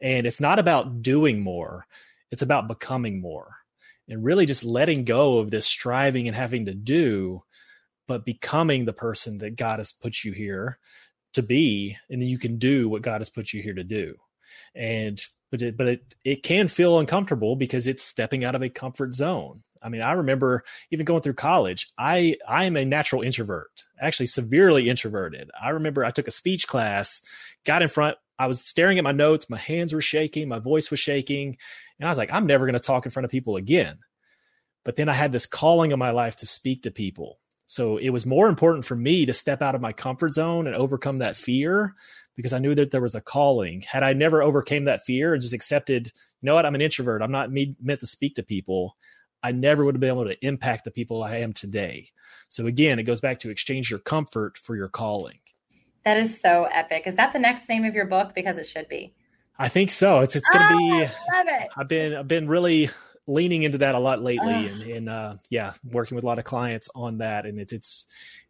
[0.00, 1.86] And it's not about doing more.
[2.30, 3.56] It's about becoming more.
[4.08, 7.42] And really just letting go of this striving and having to do
[8.06, 10.78] but becoming the person that God has put you here
[11.34, 14.16] to be, and then you can do what God has put you here to do.
[14.74, 18.68] And but it, but it it can feel uncomfortable because it's stepping out of a
[18.68, 19.62] comfort zone.
[19.82, 21.88] I mean, I remember even going through college.
[21.96, 25.50] I I am a natural introvert, actually severely introverted.
[25.60, 27.22] I remember I took a speech class,
[27.64, 28.16] got in front.
[28.38, 29.48] I was staring at my notes.
[29.48, 30.48] My hands were shaking.
[30.48, 31.56] My voice was shaking,
[31.98, 33.98] and I was like, I'm never going to talk in front of people again.
[34.84, 38.10] But then I had this calling in my life to speak to people, so it
[38.10, 41.36] was more important for me to step out of my comfort zone and overcome that
[41.36, 41.94] fear
[42.36, 43.80] because I knew that there was a calling.
[43.82, 47.22] Had I never overcame that fear and just accepted, you know what, I'm an introvert,
[47.22, 48.96] I'm not meant to speak to people,
[49.42, 52.10] I never would have been able to impact the people I am today.
[52.48, 55.38] So again, it goes back to exchange your comfort for your calling.
[56.04, 57.02] That is so epic.
[57.06, 58.32] Is that the next name of your book?
[58.34, 59.12] Because it should be.
[59.58, 60.20] I think so.
[60.20, 60.94] It's it's going to oh, ah, be.
[60.94, 61.68] I love it.
[61.76, 62.90] I've been I've been really
[63.26, 66.44] leaning into that a lot lately, and, and uh, yeah, working with a lot of
[66.44, 68.06] clients on that, and it's it's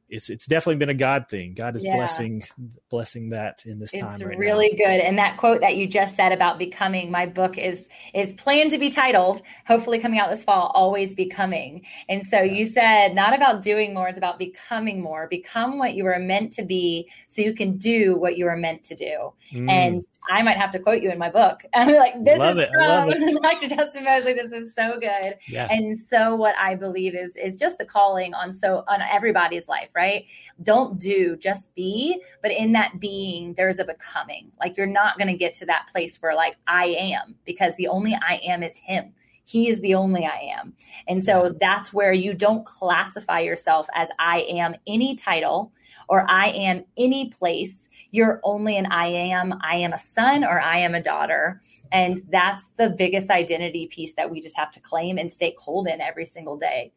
[0.08, 1.54] it's it's definitely been a God thing.
[1.54, 1.96] God is yeah.
[1.96, 2.42] blessing
[2.90, 4.14] blessing that in this it's time.
[4.14, 4.84] It's really now.
[4.84, 5.00] good.
[5.00, 8.78] And that quote that you just said about becoming, my book is is planned to
[8.78, 11.84] be titled, hopefully coming out this fall, Always Becoming.
[12.08, 12.52] And so yeah.
[12.52, 15.26] you said not about doing more, it's about becoming more.
[15.28, 18.84] Become what you were meant to be so you can do what you were meant
[18.84, 19.32] to do.
[19.52, 19.70] Mm.
[19.70, 21.62] And I might have to quote you in my book.
[21.74, 22.70] I'm like, this love is it.
[22.72, 23.68] from Dr.
[23.68, 24.34] Justin Moseley.
[24.34, 25.36] This is so good.
[25.48, 25.66] Yeah.
[25.70, 29.88] And so what I believe is is just the calling on so on everybody's life
[29.96, 30.26] right?
[30.62, 32.20] Don't do, just be.
[32.42, 34.52] But in that being, there's a becoming.
[34.60, 37.88] Like you're not going to get to that place where, like, I am, because the
[37.88, 39.12] only I am is Him.
[39.44, 40.74] He is the only I am.
[41.06, 45.72] And so that's where you don't classify yourself as I am any title
[46.08, 47.88] or I am any place.
[48.10, 49.54] You're only an I am.
[49.62, 51.60] I am a son or I am a daughter.
[51.92, 55.86] And that's the biggest identity piece that we just have to claim and stay cold
[55.86, 56.92] in every single day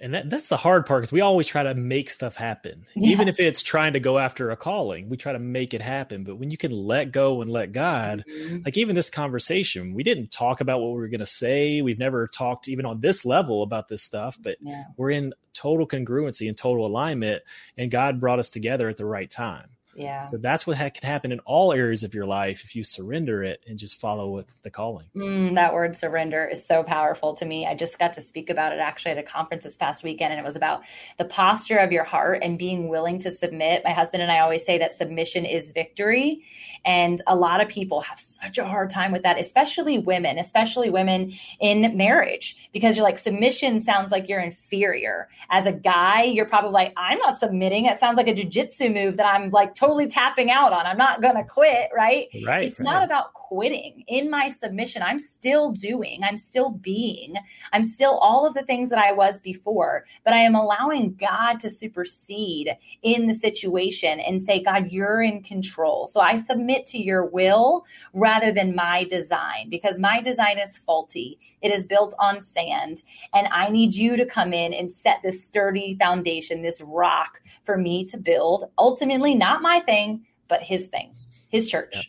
[0.00, 3.10] and that, that's the hard part because we always try to make stuff happen yeah.
[3.10, 6.24] even if it's trying to go after a calling we try to make it happen
[6.24, 8.58] but when you can let go and let god mm-hmm.
[8.64, 11.98] like even this conversation we didn't talk about what we were going to say we've
[11.98, 14.84] never talked even on this level about this stuff but yeah.
[14.96, 17.42] we're in total congruency and total alignment
[17.76, 20.24] and god brought us together at the right time yeah.
[20.24, 23.42] So that's what ha- can happen in all areas of your life if you surrender
[23.42, 25.06] it and just follow the calling.
[25.16, 27.66] Mm, that word surrender is so powerful to me.
[27.66, 30.40] I just got to speak about it actually at a conference this past weekend, and
[30.40, 30.82] it was about
[31.18, 33.82] the posture of your heart and being willing to submit.
[33.84, 36.44] My husband and I always say that submission is victory.
[36.84, 40.88] And a lot of people have such a hard time with that, especially women, especially
[40.88, 45.28] women in marriage, because you're like, submission sounds like you're inferior.
[45.50, 47.86] As a guy, you're probably like, I'm not submitting.
[47.86, 50.84] It sounds like a jujitsu move that I'm like totally tapping out on.
[50.84, 52.28] I'm not going to quit, right?
[52.44, 52.64] Right.
[52.64, 52.84] It's right.
[52.84, 54.04] not about quitting.
[54.08, 57.34] In my submission, I'm still doing, I'm still being,
[57.72, 61.58] I'm still all of the things that I was before, but I am allowing God
[61.60, 66.08] to supersede in the situation and say, God, you're in control.
[66.08, 71.38] So I submit to your will rather than my design because my design is faulty.
[71.62, 73.02] It is built on sand,
[73.32, 77.78] and I need you to come in and set this sturdy foundation, this rock for
[77.78, 78.70] me to build.
[78.76, 81.12] Ultimately, not my my thing, but his thing,
[81.48, 81.94] his church.
[81.94, 82.04] Yeah.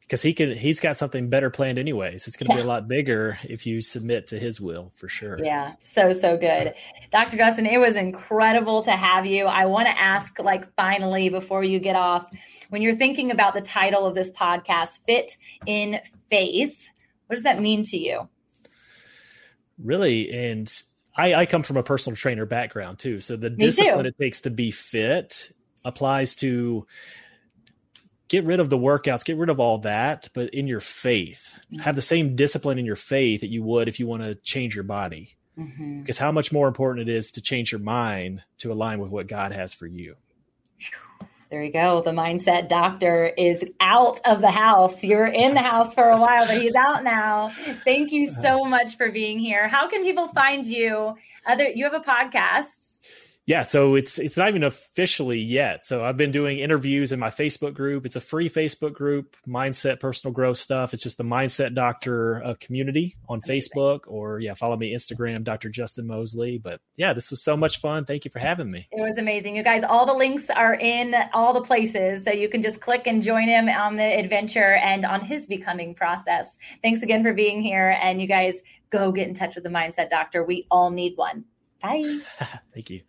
[0.00, 2.26] Because he can, he's got something better planned, anyways.
[2.26, 2.56] It's going to yeah.
[2.56, 5.38] be a lot bigger if you submit to his will for sure.
[5.40, 6.74] Yeah, so so good,
[7.12, 7.36] Dr.
[7.36, 7.64] Justin.
[7.64, 9.44] It was incredible to have you.
[9.44, 12.26] I want to ask, like, finally, before you get off,
[12.70, 15.36] when you're thinking about the title of this podcast, "Fit
[15.68, 16.90] and Faith,"
[17.28, 18.28] what does that mean to you?
[19.78, 20.82] Really, and
[21.16, 23.20] I, I, come from a personal trainer background too.
[23.20, 24.08] So the Me discipline too.
[24.08, 25.52] it takes to be fit
[25.84, 26.86] applies to
[28.28, 31.82] get rid of the workouts, get rid of all that, but in your faith, mm-hmm.
[31.82, 34.74] have the same discipline in your faith that you would if you want to change
[34.74, 35.36] your body.
[35.58, 36.00] Mm-hmm.
[36.00, 39.26] Because how much more important it is to change your mind to align with what
[39.26, 40.14] God has for you.
[41.50, 42.00] There you go.
[42.00, 45.02] The mindset doctor is out of the house.
[45.02, 47.50] You're in the house for a while, but he's out now.
[47.84, 49.66] Thank you so much for being here.
[49.66, 51.16] How can people find you?
[51.46, 52.99] Other you have a podcast
[53.50, 55.84] yeah, so it's it's not even officially yet.
[55.84, 58.06] So I've been doing interviews in my Facebook group.
[58.06, 60.94] It's a free Facebook group, mindset, personal growth stuff.
[60.94, 65.68] It's just the Mindset Doctor uh, community on Facebook, or yeah, follow me Instagram, Dr.
[65.68, 66.58] Justin Moseley.
[66.58, 68.04] But yeah, this was so much fun.
[68.04, 68.86] Thank you for having me.
[68.92, 69.82] It was amazing, you guys.
[69.82, 73.48] All the links are in all the places, so you can just click and join
[73.48, 76.56] him on the adventure and on his becoming process.
[76.84, 80.08] Thanks again for being here, and you guys go get in touch with the Mindset
[80.08, 80.44] Doctor.
[80.44, 81.46] We all need one.
[81.82, 82.20] Bye.
[82.72, 83.00] Thank you.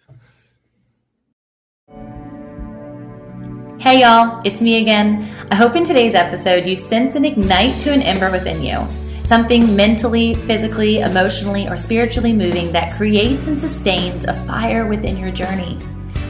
[3.82, 5.28] Hey y'all, it's me again.
[5.50, 8.86] I hope in today's episode you sense and ignite to an ember within you.
[9.24, 15.32] Something mentally, physically, emotionally, or spiritually moving that creates and sustains a fire within your
[15.32, 15.80] journey.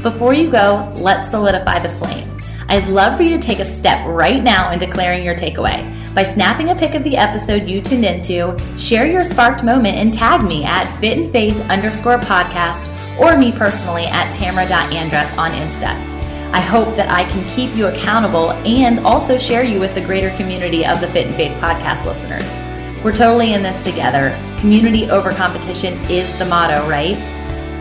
[0.01, 2.25] Before you go, let's solidify the flame.
[2.69, 5.83] I'd love for you to take a step right now in declaring your takeaway.
[6.15, 10.13] By snapping a pic of the episode you tuned into, share your sparked moment and
[10.13, 16.11] tag me at fitandfaith underscore podcast or me personally at tamara.andress on Insta.
[16.53, 20.35] I hope that I can keep you accountable and also share you with the greater
[20.35, 22.61] community of the Fit and Faith podcast listeners.
[23.03, 24.37] We're totally in this together.
[24.59, 27.17] Community over competition is the motto, right?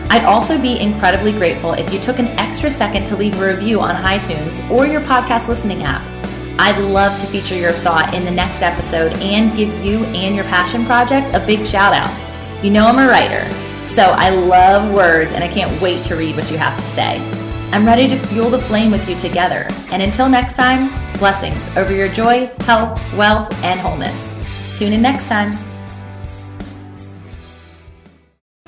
[0.09, 3.81] I'd also be incredibly grateful if you took an extra second to leave a review
[3.81, 6.01] on iTunes or your podcast listening app.
[6.59, 10.45] I'd love to feature your thought in the next episode and give you and your
[10.45, 12.11] passion project a big shout out.
[12.63, 13.45] You know I'm a writer,
[13.85, 17.40] so I love words and I can't wait to read what you have to say.
[17.73, 19.65] I'm ready to fuel the flame with you together.
[19.91, 24.77] And until next time, blessings over your joy, health, wealth, and wholeness.
[24.77, 25.53] Tune in next time.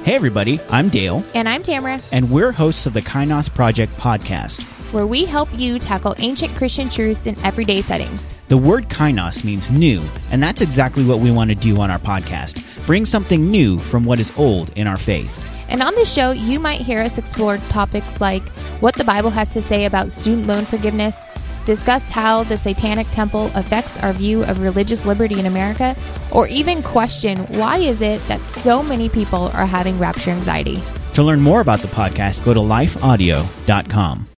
[0.03, 1.23] Hey, everybody, I'm Dale.
[1.35, 2.01] And I'm Tamara.
[2.11, 4.61] And we're hosts of the Kainos Project podcast,
[4.93, 8.33] where we help you tackle ancient Christian truths in everyday settings.
[8.47, 10.01] The word kainos means new,
[10.31, 14.03] and that's exactly what we want to do on our podcast bring something new from
[14.03, 15.52] what is old in our faith.
[15.69, 18.43] And on this show, you might hear us explore topics like
[18.79, 21.21] what the Bible has to say about student loan forgiveness,
[21.65, 25.95] discuss how the Satanic Temple affects our view of religious liberty in America,
[26.31, 30.81] or even question why is it that so many people are having rapture anxiety.
[31.13, 34.27] To learn more about the podcast, go to lifeaudio.com.